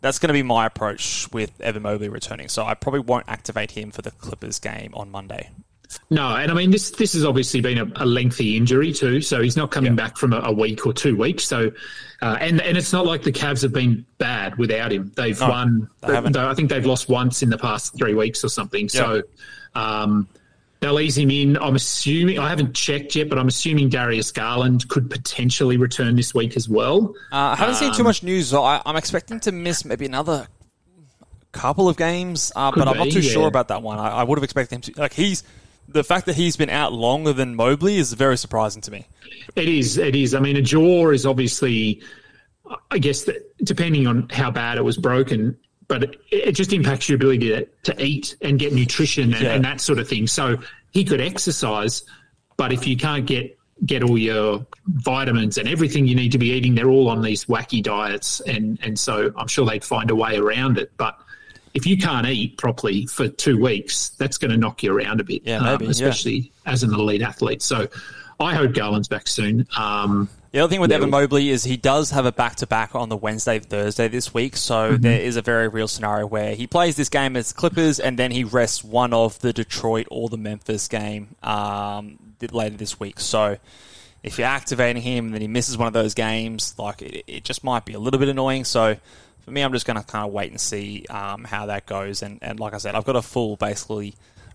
that's 0.00 0.20
going 0.20 0.28
to 0.28 0.34
be 0.34 0.44
my 0.44 0.66
approach 0.66 1.26
with 1.32 1.60
Evan 1.60 1.82
Mobley 1.82 2.08
returning. 2.08 2.48
So 2.48 2.64
I 2.64 2.74
probably 2.74 3.00
won't 3.00 3.28
activate 3.28 3.72
him 3.72 3.90
for 3.90 4.02
the 4.02 4.12
Clippers 4.12 4.60
game 4.60 4.92
on 4.94 5.10
Monday. 5.10 5.50
No, 6.10 6.36
and 6.36 6.50
I 6.50 6.54
mean 6.54 6.70
this. 6.70 6.90
This 6.90 7.12
has 7.14 7.24
obviously 7.24 7.60
been 7.60 7.78
a, 7.78 8.04
a 8.04 8.06
lengthy 8.06 8.56
injury 8.56 8.92
too, 8.92 9.20
so 9.20 9.40
he's 9.40 9.56
not 9.56 9.70
coming 9.70 9.96
back 9.96 10.16
from 10.16 10.32
a, 10.32 10.40
a, 10.40 10.52
week 10.52 10.86
or 10.86 10.92
two 10.92 11.16
weeks. 11.16 11.44
So, 11.44 11.70
uh, 12.22 12.36
and 12.40 12.60
and 12.60 12.76
it's 12.76 12.92
not 12.92 13.06
like 13.06 13.22
the 13.22 13.32
Cavs 13.32 13.62
have 13.62 13.72
been 13.72 14.04
bad 14.18 14.56
without 14.56 14.92
him. 14.92 15.12
They've 15.16 15.38
no, 15.40 15.48
won. 15.48 15.90
They 16.02 16.16
I 16.16 16.54
think 16.54 16.70
they've 16.70 16.84
lost 16.84 17.08
once 17.08 17.42
in 17.42 17.50
the 17.50 17.58
past 17.58 17.96
three 17.96 18.14
weeks 18.14 18.44
or 18.44 18.48
something. 18.48 18.88
So, 18.88 19.22
um, 19.74 20.28
they'll 20.84 21.00
ease 21.00 21.16
him 21.16 21.30
in. 21.30 21.56
I'm 21.56 21.74
assuming 21.74 22.38
I 22.38 22.48
haven't 22.48 22.74
checked 22.74 23.16
yet, 23.16 23.28
but 23.28 23.38
I'm 23.38 23.48
assuming 23.48 23.88
Darius 23.88 24.30
Garland 24.30 24.88
could 24.88 25.10
potentially 25.10 25.76
return 25.76 26.16
this 26.16 26.34
week 26.34 26.56
as 26.56 26.68
well. 26.68 27.14
Uh, 27.32 27.36
I 27.36 27.56
haven't 27.56 27.76
um, 27.76 27.80
seen 27.80 27.92
too 27.92 28.02
um, 28.02 28.06
much 28.06 28.22
news. 28.22 28.48
So 28.48 28.62
I, 28.62 28.82
am 28.84 28.96
expecting 28.96 29.40
to 29.40 29.52
miss 29.52 29.84
maybe 29.84 30.04
another 30.04 30.46
couple 31.52 31.88
of 31.88 31.96
games, 31.96 32.52
uh, 32.54 32.70
but 32.72 32.86
I'm 32.86 32.98
not 32.98 33.10
too 33.10 33.20
yeah. 33.20 33.30
sure 33.30 33.48
about 33.48 33.68
that 33.68 33.82
one. 33.82 33.98
I, 33.98 34.08
I 34.08 34.24
would 34.24 34.36
have 34.36 34.44
expected 34.44 34.74
him 34.74 34.80
to 34.82 35.00
like 35.00 35.14
he's 35.14 35.42
the 35.88 36.04
fact 36.04 36.26
that 36.26 36.36
he's 36.36 36.56
been 36.56 36.70
out 36.70 36.92
longer 36.92 37.32
than 37.32 37.54
Mobley 37.54 37.96
is 37.96 38.12
very 38.12 38.36
surprising 38.36 38.82
to 38.82 38.90
me. 38.90 39.06
It 39.56 39.68
is. 39.68 39.98
It 39.98 40.16
is. 40.16 40.34
I 40.34 40.40
mean, 40.40 40.56
a 40.56 40.62
jaw 40.62 41.10
is 41.10 41.26
obviously, 41.26 42.02
I 42.90 42.98
guess, 42.98 43.24
that 43.24 43.54
depending 43.64 44.06
on 44.06 44.28
how 44.30 44.50
bad 44.50 44.78
it 44.78 44.82
was 44.82 44.96
broken, 44.96 45.56
but 45.88 46.04
it, 46.04 46.20
it 46.30 46.52
just 46.52 46.72
impacts 46.72 47.08
your 47.08 47.16
ability 47.16 47.48
to, 47.50 47.66
to 47.84 48.02
eat 48.02 48.36
and 48.40 48.58
get 48.58 48.72
nutrition 48.72 49.32
and, 49.32 49.42
yeah. 49.42 49.54
and 49.54 49.64
that 49.64 49.80
sort 49.80 49.98
of 49.98 50.08
thing. 50.08 50.26
So 50.26 50.56
he 50.92 51.04
could 51.04 51.20
exercise, 51.20 52.02
but 52.56 52.72
if 52.72 52.86
you 52.86 52.96
can't 52.96 53.26
get 53.26 53.58
get 53.84 54.04
all 54.04 54.16
your 54.16 54.64
vitamins 54.86 55.58
and 55.58 55.68
everything 55.68 56.06
you 56.06 56.14
need 56.14 56.30
to 56.32 56.38
be 56.38 56.52
eating, 56.52 56.74
they're 56.74 56.88
all 56.88 57.08
on 57.08 57.22
these 57.22 57.46
wacky 57.46 57.82
diets, 57.82 58.40
and 58.40 58.78
and 58.82 58.98
so 58.98 59.32
I'm 59.36 59.48
sure 59.48 59.66
they'd 59.66 59.84
find 59.84 60.10
a 60.10 60.16
way 60.16 60.36
around 60.36 60.78
it, 60.78 60.92
but 60.96 61.18
if 61.74 61.86
you 61.86 61.98
can't 61.98 62.26
eat 62.26 62.56
properly 62.56 63.06
for 63.06 63.28
two 63.28 63.60
weeks, 63.60 64.10
that's 64.10 64.38
going 64.38 64.52
to 64.52 64.56
knock 64.56 64.82
you 64.82 64.96
around 64.96 65.20
a 65.20 65.24
bit, 65.24 65.42
yeah, 65.44 65.58
maybe, 65.58 65.86
um, 65.86 65.90
especially 65.90 66.52
yeah. 66.64 66.72
as 66.72 66.82
an 66.82 66.94
elite 66.94 67.20
athlete. 67.20 67.62
So 67.62 67.88
I 68.38 68.54
hope 68.54 68.72
Garland's 68.74 69.08
back 69.08 69.26
soon. 69.26 69.66
Um, 69.76 70.28
the 70.52 70.60
other 70.60 70.70
thing 70.70 70.80
with 70.80 70.90
yeah, 70.90 70.98
Evan 70.98 71.10
Mobley 71.10 71.50
is 71.50 71.64
he 71.64 71.76
does 71.76 72.12
have 72.12 72.26
a 72.26 72.32
back 72.32 72.54
to 72.56 72.66
back 72.68 72.94
on 72.94 73.08
the 73.08 73.16
Wednesday, 73.16 73.58
Thursday 73.58 74.06
this 74.06 74.32
week. 74.32 74.56
So 74.56 74.92
mm-hmm. 74.92 75.02
there 75.02 75.20
is 75.20 75.36
a 75.36 75.42
very 75.42 75.66
real 75.66 75.88
scenario 75.88 76.26
where 76.26 76.54
he 76.54 76.68
plays 76.68 76.94
this 76.94 77.08
game 77.08 77.36
as 77.36 77.52
Clippers 77.52 77.98
and 77.98 78.16
then 78.16 78.30
he 78.30 78.44
rests 78.44 78.84
one 78.84 79.12
of 79.12 79.36
the 79.40 79.52
Detroit 79.52 80.06
or 80.12 80.28
the 80.28 80.38
Memphis 80.38 80.86
game 80.86 81.34
um, 81.42 82.18
later 82.52 82.76
this 82.76 83.00
week. 83.00 83.18
So 83.18 83.58
if 84.22 84.38
you're 84.38 84.46
activating 84.46 85.02
him 85.02 85.26
and 85.26 85.34
then 85.34 85.40
he 85.40 85.48
misses 85.48 85.76
one 85.76 85.88
of 85.88 85.92
those 85.92 86.14
games, 86.14 86.76
like 86.78 87.02
it, 87.02 87.24
it 87.26 87.44
just 87.44 87.64
might 87.64 87.84
be 87.84 87.94
a 87.94 87.98
little 87.98 88.20
bit 88.20 88.28
annoying. 88.28 88.64
So 88.64 88.96
for 89.44 89.50
me, 89.50 89.62
I'm 89.62 89.72
just 89.72 89.86
going 89.86 89.98
to 89.98 90.06
kind 90.06 90.26
of 90.26 90.32
wait 90.32 90.50
and 90.50 90.60
see 90.60 91.04
um, 91.10 91.44
how 91.44 91.66
that 91.66 91.86
goes. 91.86 92.22
And, 92.22 92.38
and 92.42 92.58
like 92.58 92.74
I 92.74 92.78
said, 92.78 92.94
I've 92.94 93.04
got 93.04 93.16
a 93.16 93.22
full 93.22 93.56
basically 93.56 94.14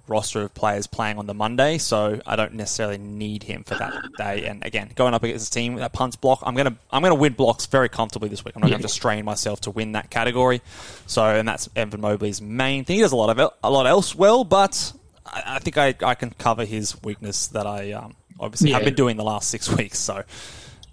roster 0.10 0.41
of 0.41 0.54
players 0.54 0.88
playing 0.88 1.19
on 1.19 1.28
the 1.28 1.34
Monday, 1.34 1.78
so 1.78 2.19
I 2.25 2.36
don't 2.36 2.54
necessarily 2.56 2.97
need 2.97 3.43
him 3.43 3.63
for 3.63 3.75
that 3.75 3.93
day. 4.17 4.45
And 4.45 4.65
again, 4.65 4.89
going 4.95 5.13
up 5.13 5.23
against 5.23 5.49
a 5.49 5.52
team 5.52 5.75
that 5.75 5.93
punts 5.93 6.15
block, 6.15 6.41
I'm 6.43 6.56
gonna 6.56 6.75
I'm 6.91 7.04
gonna 7.04 7.15
win 7.15 7.34
blocks 7.34 7.67
very 7.67 7.88
comfortably 7.88 8.28
this 8.28 8.43
week. 8.43 8.56
I'm 8.56 8.62
not 8.62 8.71
yeah. 8.71 8.78
to 8.78 8.89
strain 8.89 9.23
myself 9.23 9.62
to 9.62 9.71
win 9.71 9.93
that 9.93 10.10
category. 10.10 10.62
So, 11.06 11.23
and 11.23 11.47
that's 11.47 11.69
Evan 11.75 12.02
Mobley's 12.02 12.41
main 12.41 12.84
thing. 12.84 12.97
He 12.97 13.02
does 13.02 13.12
a 13.12 13.15
lot 13.15 13.38
of 13.38 13.54
a 13.63 13.71
lot 13.71 13.86
else 13.86 14.15
well, 14.15 14.43
but 14.43 14.91
I, 15.25 15.43
I 15.45 15.60
think 15.60 15.78
I, 15.78 15.93
I 16.04 16.15
can 16.15 16.32
cover 16.32 16.65
his 16.65 17.02
weakness 17.04 17.47
that 17.47 17.67
I 17.67 17.91
um, 17.91 18.15
obviously 18.39 18.71
yeah. 18.71 18.78
have 18.78 18.86
been 18.86 18.95
doing 18.95 19.15
the 19.15 19.23
last 19.23 19.49
six 19.49 19.69
weeks. 19.78 19.99
So. 19.99 20.23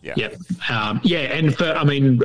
Yeah. 0.03 0.15
Yeah. 0.17 0.29
Um, 0.71 1.01
yeah. 1.03 1.19
And 1.19 1.57
for, 1.57 1.65
I 1.65 1.83
mean, 1.83 2.21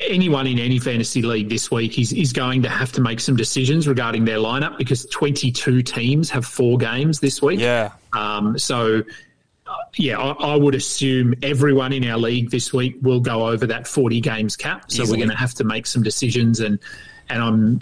anyone 0.00 0.46
in 0.46 0.58
any 0.58 0.78
fantasy 0.78 1.22
league 1.22 1.48
this 1.48 1.70
week 1.70 1.98
is, 1.98 2.12
is 2.12 2.32
going 2.32 2.62
to 2.62 2.68
have 2.68 2.92
to 2.92 3.00
make 3.00 3.20
some 3.20 3.36
decisions 3.36 3.86
regarding 3.86 4.24
their 4.24 4.38
lineup 4.38 4.78
because 4.78 5.06
22 5.06 5.82
teams 5.82 6.30
have 6.30 6.44
four 6.44 6.78
games 6.78 7.20
this 7.20 7.40
week. 7.40 7.60
Yeah. 7.60 7.92
Um, 8.12 8.58
so, 8.58 9.02
yeah, 9.96 10.18
I, 10.18 10.30
I, 10.32 10.56
would 10.56 10.74
assume 10.74 11.34
everyone 11.42 11.92
in 11.92 12.04
our 12.04 12.18
league 12.18 12.50
this 12.50 12.72
week 12.72 12.96
will 13.02 13.20
go 13.20 13.48
over 13.48 13.66
that 13.66 13.86
40 13.86 14.20
games 14.20 14.56
cap. 14.56 14.90
So 14.90 15.02
Easily. 15.02 15.18
we're 15.18 15.26
going 15.26 15.36
to 15.36 15.40
have 15.40 15.54
to 15.54 15.64
make 15.64 15.86
some 15.86 16.02
decisions, 16.02 16.60
and 16.60 16.78
and 17.28 17.42
I'm 17.42 17.80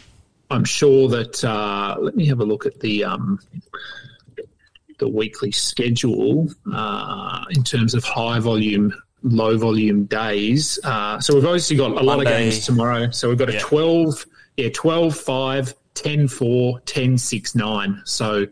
I'm 0.51 0.65
sure 0.65 1.09
that 1.09 1.45
uh, 1.45 1.97
let 1.99 2.17
me 2.17 2.27
have 2.27 2.41
a 2.41 2.45
look 2.45 2.67
at 2.67 2.81
the 2.81 3.05
um, 3.05 3.39
the 4.99 5.09
weekly 5.09 5.51
schedule 5.51 6.49
uh, 6.73 7.45
in 7.51 7.65
terms 7.65 7.95
of 7.95 8.05
high 8.05 8.39
volume 8.39 8.95
low 9.25 9.57
volume 9.59 10.05
days. 10.05 10.79
Uh, 10.85 11.19
so 11.19 11.35
we've 11.35 11.45
obviously 11.45 11.77
got 11.77 11.87
a 11.87 11.95
Monday. 11.95 12.07
lot 12.07 12.21
of 12.21 12.27
games 12.27 12.65
tomorrow. 12.65 13.11
So 13.11 13.29
we've 13.29 13.39
got 13.39 13.49
a 13.49 13.55
yeah. 13.55 13.61
12, 13.61 14.27
yeah, 14.57 14.69
12, 14.73 15.17
5, 15.17 15.75
10, 15.95 16.29
4, 16.29 16.81
10, 16.81 17.19
6, 17.19 17.55
9. 17.55 18.03
So 18.05 18.47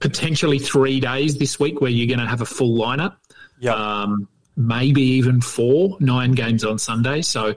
potentially 0.00 0.58
three 0.58 1.00
days 1.00 1.38
this 1.38 1.58
week 1.60 1.80
where 1.80 1.90
you're 1.90 2.08
going 2.08 2.24
to 2.24 2.30
have 2.30 2.40
a 2.40 2.46
full 2.46 2.76
lineup. 2.76 3.16
Yeah. 3.60 3.74
Um, 3.74 4.28
maybe 4.56 5.02
even 5.02 5.40
four, 5.40 5.96
nine 6.00 6.32
games 6.32 6.64
on 6.64 6.78
Sunday. 6.78 7.22
So, 7.22 7.54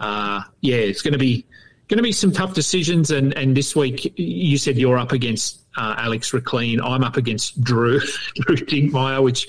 uh, 0.00 0.42
yeah, 0.60 0.76
it's 0.76 1.02
going 1.02 1.12
to 1.12 1.18
be 1.18 1.46
going 1.88 1.98
to 1.98 2.02
be 2.02 2.12
some 2.12 2.32
tough 2.32 2.54
decisions. 2.54 3.10
And, 3.10 3.36
and 3.36 3.56
this 3.56 3.76
week, 3.76 4.18
you 4.18 4.56
said 4.56 4.78
you're 4.78 4.98
up 4.98 5.12
against 5.12 5.60
uh, 5.76 5.94
Alex 5.98 6.30
Rikleen. 6.32 6.80
I'm 6.82 7.04
up 7.04 7.16
against 7.16 7.62
Drew 7.62 8.00
Drew 8.36 8.56
Dinkmeyer, 8.56 9.22
which 9.22 9.48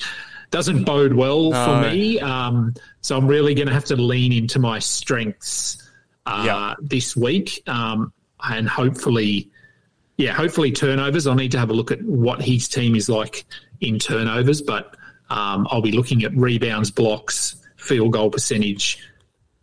doesn't 0.54 0.84
bode 0.84 1.14
well 1.14 1.50
no. 1.50 1.66
for 1.66 1.82
me. 1.82 2.20
Um, 2.20 2.76
so 3.02 3.18
I'm 3.18 3.26
really 3.26 3.56
going 3.56 3.68
to 3.68 3.74
have 3.74 3.86
to 3.86 3.96
lean 3.96 4.32
into 4.32 4.60
my 4.60 4.78
strengths 4.78 5.92
uh, 6.28 6.76
yep. 6.80 6.90
this 6.90 7.18
week, 7.18 7.64
um, 7.68 8.14
and 8.44 8.70
hopefully, 8.70 9.50
yeah, 10.18 10.32
hopefully 10.32 10.72
turnovers. 10.72 11.26
I'll 11.26 11.34
need 11.34 11.52
to 11.54 11.60
have 11.60 11.72
a 11.72 11.74
look 11.74 11.92
at 11.92 12.02
what 12.04 12.40
his 12.40 12.68
team 12.68 12.96
is 12.96 13.10
like 13.10 13.46
in 13.82 13.98
turnovers, 13.98 14.62
but 14.62 14.96
um, 15.32 15.68
I'll 15.72 15.82
be 15.82 15.92
looking 15.92 16.24
at 16.24 16.32
rebounds, 16.38 16.92
blocks, 16.92 17.56
field 17.76 18.14
goal 18.14 18.30
percentage, 18.30 19.00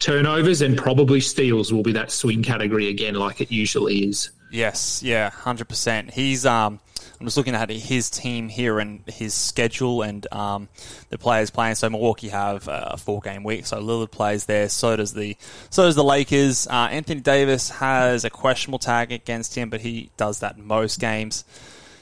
turnovers, 0.00 0.60
and 0.60 0.76
probably 0.76 1.20
steals 1.20 1.72
will 1.72 1.84
be 1.84 1.92
that 1.92 2.10
swing 2.10 2.42
category 2.42 2.88
again, 2.88 3.14
like 3.14 3.40
it 3.40 3.52
usually 3.52 4.08
is. 4.08 4.30
Yes, 4.50 5.04
yeah, 5.04 5.30
hundred 5.30 5.68
percent. 5.68 6.10
He's 6.10 6.44
um 6.44 6.80
I'm 7.20 7.26
just 7.26 7.36
looking 7.36 7.54
at 7.54 7.68
his 7.68 8.08
team 8.08 8.48
here 8.48 8.78
and 8.78 9.02
his 9.06 9.34
schedule 9.34 10.00
and 10.00 10.26
um, 10.32 10.70
the 11.10 11.18
players 11.18 11.50
playing. 11.50 11.74
So 11.74 11.90
Milwaukee 11.90 12.30
have 12.30 12.66
a 12.66 12.96
four 12.96 13.20
game 13.20 13.44
week, 13.44 13.66
so 13.66 13.78
Lillard 13.78 14.10
plays 14.10 14.46
there. 14.46 14.70
So 14.70 14.96
does 14.96 15.12
the 15.12 15.36
so 15.68 15.84
does 15.84 15.96
the 15.96 16.04
Lakers. 16.04 16.66
Uh, 16.66 16.88
Anthony 16.90 17.20
Davis 17.20 17.68
has 17.68 18.24
a 18.24 18.30
questionable 18.30 18.78
tag 18.78 19.12
against 19.12 19.54
him, 19.54 19.68
but 19.68 19.82
he 19.82 20.10
does 20.16 20.40
that 20.40 20.56
most 20.56 20.98
games. 20.98 21.44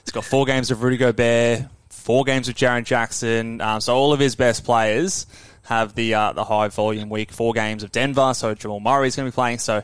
He's 0.05 0.13
got 0.13 0.25
four 0.25 0.47
games 0.47 0.71
of 0.71 0.85
Rudy 0.85 0.97
Gobert, 0.97 1.67
four 1.89 2.23
games 2.23 2.47
with 2.47 2.57
Jaren 2.57 2.85
Jackson. 2.85 3.61
Um, 3.61 3.81
so 3.81 3.97
all 3.97 4.13
of 4.13 4.21
his 4.21 4.37
best 4.37 4.65
players 4.65 5.27
have 5.65 5.97
the 5.97 6.15
uh, 6.15 6.33
the 6.33 6.45
high 6.45 6.69
volume 6.69 7.09
week. 7.09 7.33
Four 7.33 7.55
games 7.55 7.83
of 7.83 7.91
Denver. 7.91 8.35
So 8.35 8.55
Jamal 8.55 8.79
Murray 8.79 9.09
is 9.09 9.17
going 9.17 9.27
to 9.27 9.33
be 9.33 9.35
playing. 9.35 9.59
So 9.59 9.83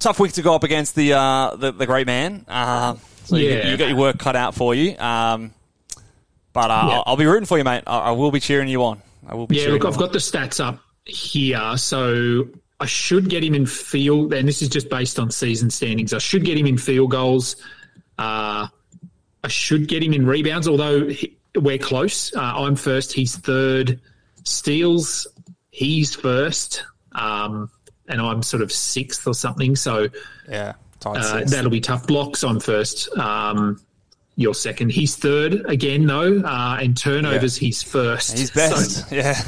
tough 0.00 0.18
week 0.18 0.32
to 0.32 0.42
go 0.42 0.56
up 0.56 0.64
against 0.64 0.96
the 0.96 1.12
uh, 1.12 1.54
the, 1.54 1.70
the 1.70 1.86
great 1.86 2.08
man. 2.08 2.44
Uh, 2.48 2.96
so 3.30 3.36
Yeah. 3.36 3.64
you, 3.64 3.70
you 3.72 3.76
got 3.76 3.88
your 3.88 3.96
work 3.96 4.18
cut 4.18 4.36
out 4.36 4.54
for 4.54 4.74
you. 4.74 4.96
Um, 4.98 5.52
but 6.52 6.70
uh, 6.70 6.84
Yeah. 6.88 6.96
I'll, 6.98 7.02
I'll 7.06 7.16
be 7.16 7.26
rooting 7.26 7.46
for 7.46 7.58
you, 7.58 7.64
mate. 7.64 7.84
I, 7.86 7.98
I 7.98 8.10
will 8.12 8.30
be 8.30 8.40
cheering 8.40 8.68
you 8.68 8.82
on. 8.84 9.00
I 9.26 9.34
will 9.34 9.46
be. 9.46 9.56
Yeah, 9.56 9.68
look, 9.68 9.84
I've 9.84 9.94
on. 9.94 9.98
got 9.98 10.12
the 10.12 10.18
stats 10.18 10.62
up 10.64 10.80
here, 11.04 11.76
so 11.76 12.48
I 12.80 12.86
should 12.86 13.28
get 13.28 13.44
him 13.44 13.54
in 13.54 13.66
field, 13.66 14.32
and 14.32 14.48
this 14.48 14.62
is 14.62 14.68
just 14.68 14.88
based 14.90 15.18
on 15.18 15.30
season 15.30 15.70
standings. 15.70 16.12
I 16.12 16.18
should 16.18 16.44
get 16.44 16.56
him 16.58 16.66
in 16.66 16.78
field 16.78 17.10
goals. 17.10 17.56
Uh, 18.18 18.66
I 19.44 19.48
should 19.48 19.88
get 19.88 20.02
him 20.02 20.12
in 20.12 20.26
rebounds, 20.26 20.66
although 20.68 21.06
he, 21.08 21.36
we're 21.54 21.78
close. 21.78 22.34
Uh, 22.34 22.40
I'm 22.40 22.76
first, 22.76 23.12
he's 23.12 23.36
third. 23.36 24.00
Steals, 24.44 25.26
he's 25.70 26.14
first, 26.14 26.84
um, 27.12 27.70
and 28.08 28.20
I'm 28.20 28.42
sort 28.42 28.62
of 28.62 28.72
sixth 28.72 29.26
or 29.26 29.34
something. 29.34 29.76
So 29.76 30.08
Yeah, 30.48 30.72
uh, 31.04 31.44
that'll 31.46 31.70
be 31.70 31.80
tough. 31.80 32.06
Blocks, 32.06 32.42
I'm 32.44 32.60
first. 32.60 33.08
Um, 33.18 33.80
you're 34.36 34.54
second. 34.54 34.90
He's 34.92 35.16
third 35.16 35.66
again, 35.68 36.06
though, 36.06 36.38
uh, 36.40 36.78
and 36.80 36.96
turnovers, 36.96 37.56
he's 37.56 37.82
first. 37.82 38.38
He's 38.38 38.52
So- 38.52 38.58
best. 38.58 39.12
yeah. 39.12 39.40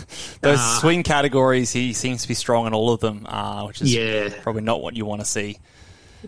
Those 0.42 0.58
Uh, 0.58 0.80
swing 0.80 1.02
categories, 1.02 1.72
he 1.72 1.92
seems 1.94 2.22
to 2.22 2.28
be 2.28 2.34
strong 2.34 2.66
in 2.66 2.74
all 2.74 2.90
of 2.92 3.00
them, 3.00 3.26
uh, 3.26 3.64
which 3.66 3.80
is 3.80 3.94
Yeah. 3.94 4.28
probably 4.42 4.62
not 4.62 4.82
what 4.82 4.94
you 4.96 5.06
want 5.06 5.20
to 5.20 5.26
see. 5.26 5.58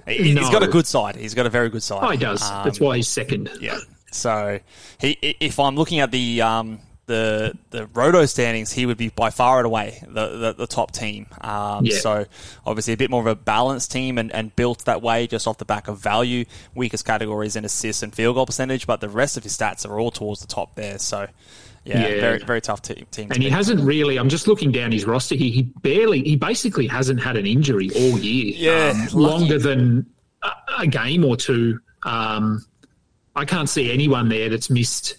He- 0.09 0.23
He's 0.25 0.35
No. 0.35 0.51
got 0.51 0.63
a 0.63 0.69
good 0.69 0.87
side. 0.87 1.17
He's 1.17 1.35
got 1.35 1.47
a 1.47 1.51
very 1.51 1.69
good 1.69 1.83
side. 1.83 2.01
Oh, 2.03 2.11
he 2.11 2.17
does. 2.17 2.43
Um, 2.43 2.65
That's 2.65 2.81
why 2.81 2.97
he's 2.97 3.09
second. 3.09 3.51
Yeah. 3.61 3.79
So 4.13 4.61
he, 4.99 5.11
if 5.41 5.59
I'm 5.61 5.77
looking 5.77 6.01
at 6.01 6.11
the 6.11 6.41
um, 6.43 6.79
the 7.07 7.53
the 7.71 7.87
Roto 7.89 8.25
standings, 8.27 8.73
he 8.73 8.87
would 8.87 8.97
be 8.97 9.09
by 9.11 9.31
far 9.31 9.59
and 9.59 9.67
away 9.67 10.03
the 10.07 10.29
the, 10.39 10.53
the 10.55 10.67
top 10.67 10.93
team. 10.93 11.27
Um, 11.41 11.85
Yeah. 11.85 11.99
So 11.99 12.25
obviously 12.67 12.95
a 12.95 12.97
bit 12.97 13.11
more 13.11 13.21
of 13.21 13.27
a 13.27 13.35
balanced 13.35 13.93
team 13.93 14.17
and, 14.19 14.33
and 14.33 14.55
built 14.57 14.85
that 14.87 15.03
way 15.03 15.27
just 15.27 15.47
off 15.47 15.59
the 15.59 15.65
back 15.67 15.89
of 15.89 15.99
value. 15.99 16.45
Weakest 16.75 17.05
categories 17.05 17.57
in 17.57 17.65
assists 17.65 18.03
and 18.03 18.15
field 18.15 18.37
goal 18.37 18.47
percentage, 18.47 18.87
but 18.87 19.01
the 19.01 19.09
rest 19.11 19.37
of 19.37 19.43
his 19.43 19.57
stats 19.57 19.87
are 19.89 20.01
all 20.01 20.11
towards 20.11 20.41
the 20.41 20.47
top 20.47 20.75
there. 20.77 20.99
So 20.99 21.27
yeah, 21.85 22.09
Yeah. 22.09 22.21
very 22.21 22.39
very 22.39 22.61
tough 22.63 22.81
team. 22.81 23.07
team 23.11 23.29
to 23.29 23.35
And 23.35 23.43
he 23.43 23.51
beat. 23.51 23.55
hasn't 23.55 23.81
really. 23.83 24.17
I'm 24.19 24.31
just 24.31 24.47
looking 24.49 24.73
down 24.73 24.91
his 24.91 25.05
roster. 25.05 25.35
He, 25.35 25.51
he 25.51 25.63
barely. 25.63 26.23
He 26.23 26.37
basically 26.37 26.87
hasn't 26.87 27.23
had 27.23 27.37
an 27.37 27.47
injury 27.47 27.91
all 27.95 28.19
year. 28.19 28.55
Yeah, 28.57 29.07
um, 29.13 29.21
longer 29.21 29.59
than 29.59 30.07
a, 30.43 30.51
a 30.81 30.87
game 30.87 31.23
or 31.25 31.37
two. 31.37 31.79
Um, 32.05 32.65
I 33.37 33.45
can't 33.45 33.69
see 33.69 33.93
anyone 33.93 34.29
there 34.31 34.49
that's 34.49 34.71
missed. 34.71 35.17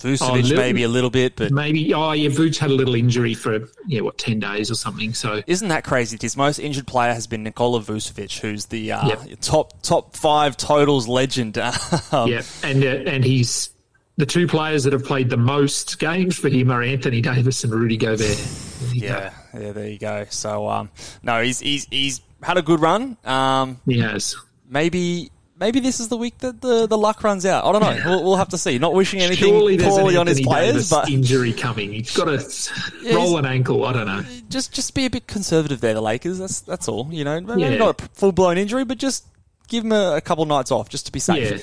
Vucevic 0.00 0.52
Oh, 0.52 0.56
maybe 0.56 0.82
a 0.82 0.88
little 0.88 1.10
bit, 1.10 1.36
but 1.36 1.50
Maybe. 1.52 1.94
Oh 1.94 2.12
yeah, 2.12 2.28
Vuce 2.28 2.58
had 2.58 2.70
a 2.70 2.74
little 2.74 2.94
injury 2.94 3.32
for 3.34 3.60
yeah, 3.86 4.00
what 4.02 4.18
ten 4.18 4.38
days 4.40 4.70
or 4.70 4.74
something. 4.74 5.14
So 5.14 5.42
Isn't 5.46 5.68
that 5.68 5.84
crazy? 5.84 6.18
His 6.20 6.36
most 6.36 6.58
injured 6.58 6.86
player 6.86 7.14
has 7.14 7.26
been 7.26 7.42
Nikola 7.42 7.80
Vucevic, 7.80 8.40
who's 8.40 8.66
the 8.66 8.92
uh, 8.92 9.08
Yep. 9.08 9.40
top 9.40 9.82
top 9.82 10.16
five 10.16 10.56
totals 10.56 11.08
legend. 11.08 11.58
Um, 12.12 12.28
yeah, 12.28 12.42
and 12.62 12.82
uh, 12.84 13.10
and 13.10 13.24
he's 13.24 13.70
the 14.16 14.26
two 14.26 14.46
players 14.46 14.84
that 14.84 14.92
have 14.92 15.04
played 15.04 15.30
the 15.30 15.36
most 15.36 15.98
games 15.98 16.36
for 16.36 16.48
him 16.48 16.70
are 16.70 16.82
Anthony 16.82 17.20
Davis 17.20 17.64
and 17.64 17.72
Rudy 17.72 17.96
Gobert. 17.96 18.20
There 18.20 18.88
go. 18.90 18.94
yeah, 18.94 19.32
yeah. 19.58 19.72
There 19.72 19.88
you 19.88 19.98
go. 19.98 20.26
So 20.30 20.68
um, 20.68 20.90
no, 21.22 21.42
he's 21.42 21.60
he's 21.60 21.86
he's 21.86 22.20
had 22.42 22.56
a 22.58 22.62
good 22.62 22.80
run. 22.80 23.16
Um, 23.24 23.80
he 23.86 23.98
has. 24.00 24.36
maybe 24.68 25.30
maybe 25.58 25.80
this 25.80 26.00
is 26.00 26.08
the 26.08 26.16
week 26.16 26.38
that 26.38 26.60
the, 26.60 26.86
the 26.86 26.98
luck 26.98 27.22
runs 27.24 27.44
out. 27.46 27.64
I 27.64 27.72
don't 27.72 27.80
know. 27.80 28.02
We'll, 28.10 28.24
we'll 28.24 28.36
have 28.36 28.48
to 28.50 28.58
see. 28.58 28.78
Not 28.78 28.94
wishing 28.94 29.20
anything 29.20 29.48
Surely 29.50 29.78
poorly 29.78 30.14
an 30.14 30.20
on 30.20 30.26
his 30.26 30.40
players, 30.40 30.72
Davis 30.74 30.90
but 30.90 31.08
injury 31.10 31.52
coming. 31.52 31.92
He's 31.92 32.16
got 32.16 32.24
to 32.26 33.14
roll 33.14 33.38
an 33.38 33.46
ankle. 33.46 33.84
I 33.84 33.92
don't 33.92 34.06
know. 34.06 34.24
just 34.48 34.72
just 34.72 34.94
be 34.94 35.06
a 35.06 35.10
bit 35.10 35.26
conservative 35.26 35.80
there, 35.80 35.94
the 35.94 36.00
Lakers. 36.02 36.38
That's 36.38 36.60
that's 36.60 36.88
all. 36.88 37.08
You 37.12 37.24
know, 37.24 37.40
maybe 37.40 37.62
Yeah. 37.62 37.76
not 37.76 38.00
a 38.00 38.08
full 38.14 38.32
blown 38.32 38.58
injury, 38.58 38.84
but 38.84 38.98
just 38.98 39.24
give 39.68 39.84
him 39.84 39.92
a, 39.92 40.16
a 40.16 40.20
couple 40.20 40.44
nights 40.46 40.70
off 40.70 40.88
just 40.88 41.06
to 41.06 41.12
be 41.12 41.20
safe. 41.20 41.50
Yeah, 41.50 41.58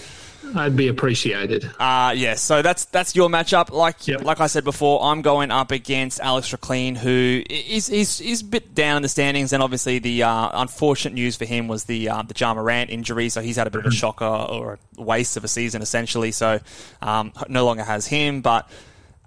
I'd 0.56 0.76
be 0.76 0.88
appreciated. 0.88 1.70
Uh 1.80 2.14
yeah, 2.16 2.34
so 2.36 2.62
that's 2.62 2.86
that's 2.86 3.16
your 3.16 3.30
matchup. 3.30 3.70
Like 3.72 4.08
Yep. 4.08 4.24
like 4.24 4.40
I 4.40 4.48
said 4.48 4.64
before, 4.64 5.02
I'm 5.04 5.22
going 5.22 5.52
up 5.52 5.72
against 5.72 6.20
Alex 6.20 6.50
Rikleen, 6.52 6.98
who 6.98 7.44
is 7.50 7.90
is 7.90 8.20
is 8.22 8.42
a 8.42 8.46
bit 8.46 8.74
down 8.76 8.98
in 8.98 9.02
the 9.04 9.10
standings, 9.10 9.54
and 9.54 9.62
obviously 9.64 10.00
the 10.00 10.24
uh, 10.24 10.50
unfortunate 10.54 11.14
news 11.14 11.36
for 11.38 11.46
him 11.46 11.68
was 11.68 11.86
the 11.86 12.10
uh, 12.10 12.22
the 12.24 12.34
Ja 12.38 12.54
Morant 12.54 12.90
injury. 12.90 13.30
So 13.30 13.42
he's 13.42 13.56
had 13.56 13.68
a 13.68 13.70
bit 13.70 13.82
of 13.82 13.88
a 13.88 13.96
shocker 13.96 14.26
or 14.26 14.80
a 14.98 15.02
waste 15.02 15.38
of 15.38 15.44
a 15.44 15.48
season 15.48 15.82
essentially. 15.82 16.32
So 16.32 16.60
um, 17.02 17.32
no 17.48 17.66
longer 17.66 17.84
has 17.84 18.08
him, 18.08 18.42
but. 18.42 18.70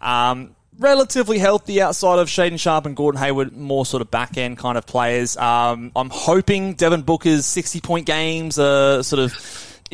Um, 0.02 0.54
Relatively 0.76 1.38
healthy 1.38 1.80
outside 1.80 2.18
of 2.18 2.26
Shaedon 2.26 2.58
Sharpe 2.58 2.84
and 2.86 2.96
Gordon 2.96 3.20
Hayward, 3.20 3.56
more 3.56 3.86
sort 3.86 4.00
of 4.00 4.10
back 4.10 4.36
end 4.36 4.58
kind 4.58 4.76
of 4.76 4.84
players. 4.84 5.36
Um, 5.36 5.92
I'm 5.94 6.10
hoping 6.10 6.74
Devin 6.74 7.02
Booker's 7.02 7.46
60 7.46 7.80
point 7.80 8.06
games 8.06 8.58
are 8.58 9.04
sort 9.04 9.20
of 9.20 9.32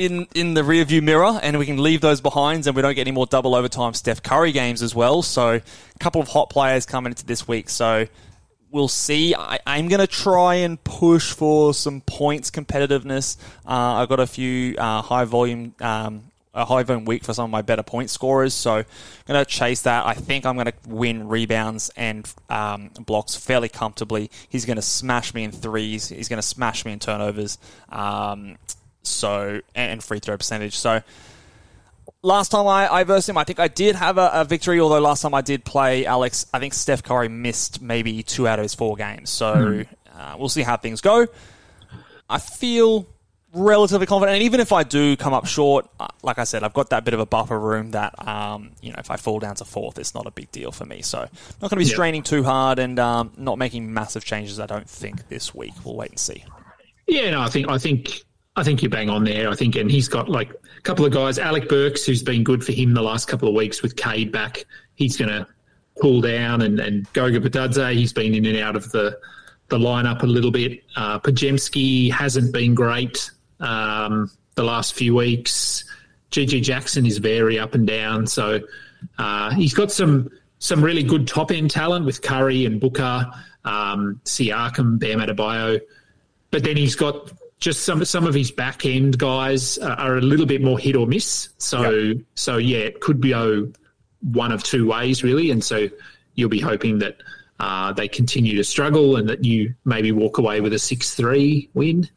in 0.00 0.26
in 0.34 0.54
the 0.54 0.62
rearview 0.62 1.02
mirror, 1.02 1.38
and 1.42 1.58
we 1.58 1.66
can 1.66 1.82
leave 1.82 2.00
those 2.00 2.20
behind, 2.20 2.66
and 2.66 2.74
we 2.74 2.82
don't 2.82 2.94
get 2.94 3.02
any 3.02 3.12
more 3.12 3.26
double 3.26 3.54
overtime 3.54 3.94
Steph 3.94 4.22
Curry 4.22 4.52
games 4.52 4.82
as 4.82 4.94
well. 4.94 5.22
So, 5.22 5.54
a 5.56 5.98
couple 5.98 6.20
of 6.20 6.28
hot 6.28 6.50
players 6.50 6.86
coming 6.86 7.12
into 7.12 7.26
this 7.26 7.46
week. 7.46 7.68
So, 7.68 8.06
we'll 8.70 8.88
see. 8.88 9.34
I, 9.34 9.60
I'm 9.66 9.88
going 9.88 10.00
to 10.00 10.06
try 10.06 10.56
and 10.56 10.82
push 10.82 11.32
for 11.32 11.74
some 11.74 12.00
points 12.00 12.50
competitiveness. 12.50 13.36
Uh, 13.66 14.00
I've 14.00 14.08
got 14.08 14.20
a 14.20 14.26
few 14.26 14.74
uh, 14.76 15.02
high 15.02 15.24
volume. 15.24 15.74
Um, 15.80 16.24
a 16.52 16.64
high 16.64 16.82
volume 16.82 17.04
week 17.04 17.22
for 17.22 17.32
some 17.32 17.44
of 17.44 17.50
my 17.50 17.62
better 17.62 17.84
point 17.84 18.10
scorers, 18.10 18.52
so 18.54 18.78
I'm 18.78 18.84
going 19.24 19.44
to 19.44 19.48
chase 19.48 19.82
that. 19.82 20.04
I 20.04 20.14
think 20.14 20.44
I'm 20.44 20.56
going 20.56 20.66
to 20.66 20.74
win 20.84 21.28
rebounds 21.28 21.90
and 21.96 22.28
um, 22.48 22.90
blocks 23.06 23.36
fairly 23.36 23.68
comfortably. 23.68 24.32
He's 24.48 24.64
going 24.64 24.74
to 24.74 24.82
smash 24.82 25.32
me 25.32 25.44
in 25.44 25.52
threes. 25.52 26.08
He's 26.08 26.28
going 26.28 26.38
to 26.38 26.46
smash 26.46 26.84
me 26.84 26.90
in 26.90 26.98
turnovers. 26.98 27.56
Um, 27.88 28.56
so 29.02 29.60
and 29.74 30.02
free 30.02 30.18
throw 30.18 30.36
percentage. 30.36 30.76
So 30.76 31.02
last 32.22 32.50
time 32.50 32.66
I, 32.66 32.92
I 32.92 33.04
versed 33.04 33.28
him, 33.28 33.38
I 33.38 33.44
think 33.44 33.58
I 33.58 33.68
did 33.68 33.96
have 33.96 34.18
a, 34.18 34.30
a 34.32 34.44
victory. 34.44 34.80
Although 34.80 35.00
last 35.00 35.22
time 35.22 35.34
I 35.34 35.40
did 35.40 35.64
play 35.64 36.06
Alex, 36.06 36.46
I 36.52 36.58
think 36.58 36.74
Steph 36.74 37.02
Curry 37.02 37.28
missed 37.28 37.80
maybe 37.80 38.22
two 38.22 38.46
out 38.46 38.58
of 38.58 38.64
his 38.64 38.74
four 38.74 38.96
games. 38.96 39.30
So 39.30 39.84
uh, 40.14 40.36
we'll 40.38 40.48
see 40.48 40.62
how 40.62 40.76
things 40.76 41.00
go. 41.00 41.26
I 42.28 42.38
feel 42.38 43.08
relatively 43.52 44.06
confident, 44.06 44.36
and 44.36 44.44
even 44.44 44.60
if 44.60 44.72
I 44.72 44.84
do 44.84 45.16
come 45.16 45.32
up 45.32 45.46
short, 45.46 45.88
uh, 45.98 46.06
like 46.22 46.38
I 46.38 46.44
said, 46.44 46.62
I've 46.62 46.72
got 46.72 46.90
that 46.90 47.04
bit 47.04 47.14
of 47.14 47.18
a 47.20 47.26
buffer 47.26 47.58
room 47.58 47.90
that 47.92 48.26
um, 48.26 48.70
you 48.80 48.90
know 48.90 48.98
if 48.98 49.10
I 49.10 49.16
fall 49.16 49.40
down 49.40 49.56
to 49.56 49.64
fourth, 49.64 49.98
it's 49.98 50.14
not 50.14 50.26
a 50.26 50.30
big 50.30 50.52
deal 50.52 50.70
for 50.70 50.84
me. 50.84 51.02
So 51.02 51.18
not 51.18 51.30
going 51.60 51.70
to 51.70 51.76
be 51.76 51.84
straining 51.84 52.22
too 52.22 52.44
hard 52.44 52.78
and 52.78 52.98
um, 52.98 53.32
not 53.36 53.58
making 53.58 53.92
massive 53.92 54.24
changes. 54.24 54.60
I 54.60 54.66
don't 54.66 54.88
think 54.88 55.28
this 55.28 55.54
week. 55.54 55.72
We'll 55.84 55.96
wait 55.96 56.10
and 56.10 56.20
see. 56.20 56.44
Yeah, 57.08 57.30
no, 57.30 57.40
I 57.40 57.48
think 57.48 57.68
I 57.68 57.78
think 57.78 58.22
I 58.56 58.62
think 58.62 58.82
you're 58.82 58.90
bang 58.90 59.08
on 59.08 59.24
there. 59.24 59.48
I 59.48 59.54
think, 59.54 59.76
and 59.76 59.90
he's 59.90 60.08
got 60.08 60.28
like 60.28 60.50
a 60.50 60.80
couple 60.82 61.04
of 61.04 61.12
guys. 61.12 61.38
Alec 61.38 61.68
Burks, 61.68 62.04
who's 62.04 62.22
been 62.22 62.42
good 62.42 62.64
for 62.64 62.72
him 62.72 62.94
the 62.94 63.02
last 63.02 63.28
couple 63.28 63.48
of 63.48 63.54
weeks 63.54 63.82
with 63.82 63.96
Cade 63.96 64.32
back, 64.32 64.64
he's 64.94 65.16
going 65.16 65.30
to 65.30 65.46
pull 66.00 66.20
down, 66.20 66.62
and 66.62 66.80
and 66.80 67.10
Goga 67.12 67.40
Bitadze, 67.40 67.94
he's 67.94 68.12
been 68.12 68.34
in 68.34 68.46
and 68.46 68.58
out 68.58 68.76
of 68.76 68.90
the 68.90 69.18
the 69.68 69.78
lineup 69.78 70.22
a 70.22 70.26
little 70.26 70.50
bit. 70.50 70.82
Uh, 70.96 71.20
Podziemski 71.20 72.10
hasn't 72.10 72.52
been 72.52 72.74
great 72.74 73.30
um, 73.60 74.30
the 74.56 74.64
last 74.64 74.94
few 74.94 75.14
weeks. 75.14 75.84
GG 76.32 76.62
Jackson 76.62 77.06
is 77.06 77.18
very 77.18 77.58
up 77.58 77.74
and 77.74 77.86
down, 77.86 78.26
so 78.26 78.60
uh, 79.18 79.50
he's 79.52 79.74
got 79.74 79.92
some 79.92 80.28
some 80.58 80.82
really 80.82 81.04
good 81.04 81.26
top 81.26 81.52
end 81.52 81.70
talent 81.70 82.04
with 82.04 82.20
Curry 82.20 82.66
and 82.66 82.80
Booker, 82.80 83.30
um, 83.64 84.20
Siakam, 84.24 84.98
Bam 84.98 85.20
Adebayo 85.20 85.80
but 86.50 86.64
then 86.64 86.76
he's 86.76 86.96
got 86.96 87.32
just 87.60 87.84
some 87.84 88.04
some 88.04 88.26
of 88.26 88.34
his 88.34 88.50
back 88.50 88.84
end 88.84 89.18
guys 89.18 89.78
are, 89.78 89.92
are 89.98 90.16
a 90.16 90.20
little 90.22 90.46
bit 90.46 90.62
more 90.62 90.78
hit 90.78 90.96
or 90.96 91.06
miss. 91.06 91.50
So 91.58 92.14
so 92.34 92.56
yeah, 92.56 92.78
it 92.78 93.00
could 93.00 93.20
go 93.22 93.70
one 94.32 94.52
of 94.52 94.62
two 94.62 94.86
ways 94.88 95.22
really, 95.22 95.50
and 95.50 95.62
so 95.62 95.88
you'll 96.34 96.48
be 96.48 96.60
hoping 96.60 96.98
that 96.98 97.16
uh, 97.58 97.92
they 97.92 98.08
continue 98.08 98.56
to 98.56 98.64
struggle 98.64 99.16
and 99.16 99.28
that 99.28 99.44
you 99.44 99.74
maybe 99.84 100.12
walk 100.12 100.38
away 100.38 100.60
with 100.60 100.72
a 100.72 100.78
six 100.78 101.14
three 101.14 101.68
win. 101.74 102.08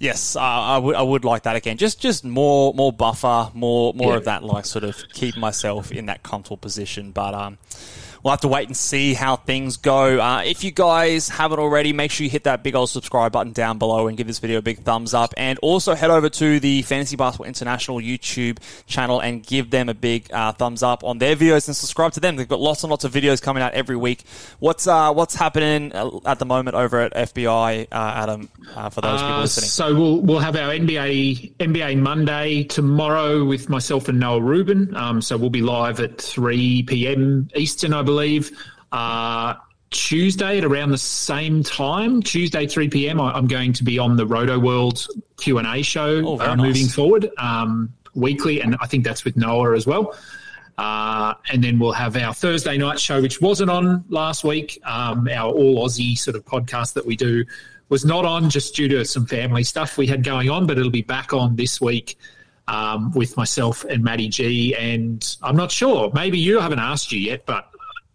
Yes, 0.00 0.36
uh, 0.36 0.40
I 0.40 0.78
would. 0.78 0.94
I 0.94 1.02
would 1.02 1.24
like 1.24 1.42
that 1.42 1.56
again. 1.56 1.76
Just, 1.76 2.00
just 2.00 2.24
more, 2.24 2.72
more 2.72 2.92
buffer, 2.92 3.50
more, 3.52 3.92
more 3.94 4.12
Yeah. 4.12 4.16
of 4.18 4.24
that. 4.26 4.44
Like, 4.44 4.64
sort 4.64 4.84
of 4.84 4.96
keep 5.12 5.36
myself 5.36 5.90
in 5.90 6.06
that 6.06 6.22
comfortable 6.22 6.56
position. 6.56 7.10
But 7.10 7.34
um, 7.34 7.58
we'll 8.22 8.32
have 8.32 8.40
to 8.40 8.48
wait 8.48 8.68
and 8.68 8.76
see 8.76 9.14
how 9.14 9.36
things 9.36 9.76
go. 9.76 10.20
Uh, 10.20 10.42
if 10.44 10.64
you 10.64 10.70
guys 10.70 11.28
haven't 11.28 11.58
already, 11.58 11.92
make 11.92 12.10
sure 12.10 12.24
you 12.24 12.30
hit 12.30 12.44
that 12.44 12.62
big 12.62 12.74
old 12.74 12.90
subscribe 12.90 13.32
button 13.32 13.52
down 13.52 13.78
below 13.78 14.08
and 14.08 14.16
give 14.16 14.26
this 14.26 14.38
video 14.38 14.58
a 14.58 14.62
big 14.62 14.80
thumbs 14.80 15.14
up. 15.14 15.34
And 15.36 15.58
also 15.60 15.94
head 15.94 16.10
over 16.10 16.28
to 16.28 16.60
the 16.60 16.82
Fantasy 16.82 17.16
Basketball 17.16 17.46
International 17.46 17.98
YouTube 17.98 18.58
channel 18.86 19.20
and 19.20 19.44
give 19.44 19.70
them 19.70 19.88
a 19.88 19.94
big 19.94 20.32
uh, 20.32 20.52
thumbs 20.52 20.82
up 20.82 21.04
on 21.04 21.18
their 21.18 21.36
videos 21.36 21.68
and 21.68 21.76
subscribe 21.76 22.12
to 22.12 22.20
them. 22.20 22.36
They've 22.36 22.48
got 22.48 22.60
lots 22.60 22.82
and 22.82 22.90
lots 22.90 23.04
of 23.04 23.12
videos 23.12 23.40
coming 23.42 23.62
out 23.62 23.74
every 23.74 23.96
week. 23.96 24.24
What's 24.58 24.86
uh, 24.86 25.12
what's 25.12 25.34
happening 25.34 25.92
uh, 25.94 26.10
at 26.26 26.38
the 26.38 26.46
moment 26.46 26.76
over 26.76 27.00
at 27.00 27.14
FBI, 27.14 27.88
uh, 27.90 28.12
Adam? 28.14 28.48
Uh, 28.74 28.90
for 28.90 29.00
those 29.00 29.20
people 29.20 29.40
listening. 29.40 29.68
So 29.68 29.94
we'll 29.94 30.20
we'll 30.20 30.38
have 30.40 30.56
our 30.56 30.70
NBA 30.70 31.56
NBA 31.56 31.98
Monday 31.98 32.64
tomorrow 32.64 33.44
with 33.44 33.68
myself 33.68 34.08
and 34.08 34.20
Noah 34.20 34.40
Rubin. 34.40 34.94
Um, 34.94 35.22
so 35.22 35.36
we'll 35.36 35.50
be 35.50 35.62
live 35.62 36.00
at 36.00 36.20
three 36.20 36.82
p.m. 36.82 37.48
Eastern, 37.54 37.92
I 37.94 38.02
believe. 38.08 38.50
Uh, 38.90 39.54
Tuesday 39.90 40.58
at 40.58 40.64
around 40.64 40.90
the 40.90 40.98
same 40.98 41.62
time, 41.62 42.22
Tuesday 42.22 42.66
three 42.66 42.88
p.m. 42.88 43.20
I, 43.20 43.36
am 43.36 43.46
going 43.46 43.72
to 43.74 43.84
be 43.84 43.98
on 43.98 44.16
the 44.16 44.26
Roto 44.26 44.58
World 44.58 45.06
Q 45.38 45.58
and 45.58 45.66
A 45.66 45.82
show 45.82 46.22
oh, 46.24 46.40
uh, 46.40 46.54
nice. 46.54 46.66
moving 46.66 46.88
forward 46.88 47.30
um, 47.38 47.92
weekly, 48.14 48.60
and 48.60 48.76
I 48.80 48.86
think 48.86 49.04
that's 49.04 49.24
with 49.24 49.36
Noah 49.36 49.76
as 49.76 49.86
well. 49.86 50.14
Uh, 50.76 51.34
and 51.50 51.64
then 51.64 51.78
we'll 51.78 51.92
have 51.92 52.16
our 52.16 52.32
Thursday 52.32 52.78
night 52.78 53.00
show, 53.00 53.20
which 53.20 53.40
wasn't 53.40 53.70
on 53.70 54.04
last 54.08 54.44
week. 54.44 54.78
Um, 54.84 55.28
our 55.28 55.50
All 55.52 55.86
Aussie 55.86 56.16
sort 56.16 56.36
of 56.36 56.44
podcast 56.44 56.92
that 56.94 57.04
we 57.04 57.16
do 57.16 57.44
was 57.88 58.04
not 58.04 58.24
on 58.24 58.50
just 58.50 58.74
due 58.74 58.88
to 58.88 59.04
some 59.04 59.26
family 59.26 59.64
stuff 59.64 59.98
we 59.98 60.06
had 60.06 60.22
going 60.22 60.50
on, 60.50 60.66
but 60.66 60.78
it'll 60.78 60.90
be 60.90 61.02
back 61.02 61.32
on 61.32 61.56
this 61.56 61.80
week 61.80 62.16
um, 62.68 63.10
with 63.12 63.36
myself 63.36 63.84
and 63.84 64.04
Maddie 64.04 64.28
G. 64.28 64.74
And 64.76 65.36
I'm 65.42 65.56
not 65.56 65.72
sure, 65.72 66.10
maybe 66.14 66.38
you 66.38 66.60
haven't 66.60 66.78
asked 66.78 67.10
you 67.10 67.18
yet, 67.18 67.44
but 67.46 67.68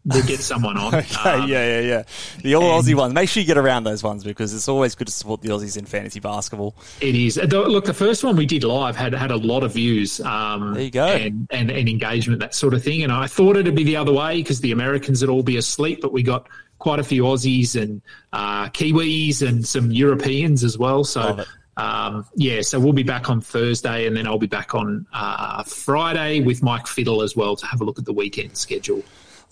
we'll 0.06 0.26
get 0.26 0.40
someone 0.40 0.78
on. 0.78 0.94
okay, 0.96 1.30
um, 1.30 1.50
yeah, 1.50 1.80
yeah, 1.80 1.80
yeah. 1.80 2.04
The 2.42 2.56
all 2.56 2.82
Aussie 2.82 2.96
ones. 2.96 3.14
Make 3.14 3.30
sure 3.30 3.42
you 3.42 3.48
get 3.48 3.58
around 3.58 3.84
those 3.84 4.04
ones 4.04 4.24
because 4.24 4.54
it's 4.54 4.68
always 4.68 4.96
good 4.96 5.08
to 5.08 5.14
support 5.14 5.42
the 5.42 5.50
Aussies 5.50 5.78
in 5.78 5.86
fantasy 5.86 6.20
basketball. 6.20 6.76
It 7.02 7.16
is. 7.16 7.38
Look, 7.38 7.86
the 7.86 7.94
first 7.94 8.24
one 8.24 8.36
we 8.36 8.46
did 8.46 8.64
live 8.64 8.96
had 8.96 9.14
had 9.14 9.32
a 9.32 9.38
lot 9.38 9.64
of 9.64 9.74
views. 9.74 10.20
Um, 10.22 10.74
there 10.74 10.84
you 10.84 10.92
go. 10.92 11.06
And, 11.06 11.48
and, 11.52 11.72
and 11.72 11.90
engagement, 11.90 12.40
that 12.42 12.56
sort 12.56 12.74
of 12.74 12.84
thing. 12.84 13.04
And 13.04 13.12
I 13.12 13.28
thought 13.28 13.58
it'd 13.58 13.76
be 13.76 13.84
the 13.84 13.98
other 13.98 14.14
way 14.14 14.38
because 14.38 14.62
the 14.62 14.72
Americans 14.72 15.22
would 15.22 15.30
all 15.30 15.44
be 15.44 15.58
asleep, 15.58 16.02
but 16.02 16.12
we 16.12 16.24
got 16.24 16.48
quite 16.80 17.00
a 17.00 17.04
few 17.04 17.24
Aussies 17.24 17.82
and 17.82 18.02
uh, 18.34 18.66
Kiwis 18.70 19.48
and 19.48 19.66
some 19.66 19.92
Europeans 19.92 20.64
as 20.64 20.78
well. 20.78 21.04
So. 21.04 21.44
Um, 21.76 22.28
yeah, 22.36 22.62
so 22.62 22.80
we'll 22.80 22.94
be 22.94 23.02
back 23.02 23.32
on 23.32 23.42
Thursday, 23.42 24.06
and 24.06 24.16
then 24.16 24.28
I'll 24.28 24.38
be 24.38 24.46
back 24.46 24.76
on 24.76 25.08
uh, 25.12 25.64
Friday 25.64 26.40
with 26.40 26.62
Mike 26.62 26.86
Fiddle 26.86 27.24
as 27.24 27.36
well 27.36 27.56
to 27.56 27.66
have 27.66 27.82
a 27.82 27.84
look 27.84 27.98
at 27.98 28.06
the 28.06 28.14
weekend 28.14 28.56
schedule. 28.56 29.02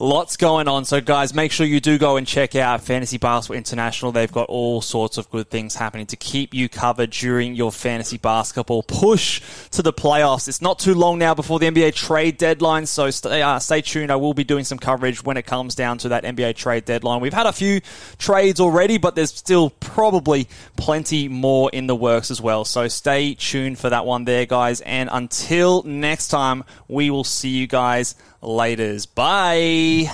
Lots 0.01 0.35
going 0.35 0.67
on. 0.67 0.83
So, 0.85 0.99
guys, 0.99 1.35
make 1.35 1.51
sure 1.51 1.63
you 1.63 1.79
do 1.79 1.99
go 1.99 2.17
and 2.17 2.25
check 2.25 2.55
out 2.55 2.81
Fantasy 2.81 3.19
Basketball 3.19 3.57
International. 3.57 4.11
They've 4.11 4.31
got 4.31 4.49
all 4.49 4.81
sorts 4.81 5.19
of 5.19 5.29
good 5.29 5.51
things 5.51 5.75
happening 5.75 6.07
to 6.07 6.15
keep 6.15 6.55
you 6.55 6.69
covered 6.69 7.11
during 7.11 7.53
your 7.53 7.71
fantasy 7.71 8.17
basketball 8.17 8.81
push 8.81 9.43
to 9.69 9.83
the 9.83 9.93
playoffs. 9.93 10.47
It's 10.47 10.59
not 10.59 10.79
too 10.79 10.95
long 10.95 11.19
now 11.19 11.35
before 11.35 11.59
the 11.59 11.67
NBA 11.67 11.93
trade 11.93 12.37
deadline, 12.37 12.87
so 12.87 13.11
stay, 13.11 13.43
uh, 13.43 13.59
stay 13.59 13.81
tuned. 13.81 14.11
I 14.11 14.15
will 14.15 14.33
be 14.33 14.43
doing 14.43 14.63
some 14.63 14.79
coverage 14.79 15.23
when 15.23 15.37
it 15.37 15.45
comes 15.45 15.75
down 15.75 15.99
to 15.99 16.09
that 16.09 16.23
NBA 16.23 16.55
trade 16.55 16.85
deadline. 16.85 17.21
We've 17.21 17.31
had 17.31 17.45
a 17.45 17.53
few 17.53 17.81
trades 18.17 18.59
already, 18.59 18.97
but 18.97 19.13
there's 19.13 19.31
still 19.31 19.69
probably 19.69 20.47
plenty 20.77 21.27
more 21.27 21.69
in 21.71 21.85
the 21.85 21.95
works 21.95 22.31
as 22.31 22.41
well. 22.41 22.65
So, 22.65 22.87
stay 22.87 23.35
tuned 23.35 23.77
for 23.77 23.91
that 23.91 24.07
one 24.07 24.25
there, 24.25 24.47
guys. 24.47 24.81
And 24.81 25.11
until 25.13 25.83
next 25.83 26.29
time, 26.29 26.63
we 26.87 27.11
will 27.11 27.23
see 27.23 27.49
you 27.49 27.67
guys 27.67 28.15
Laters. 28.41 29.07
Bye. 29.13 30.13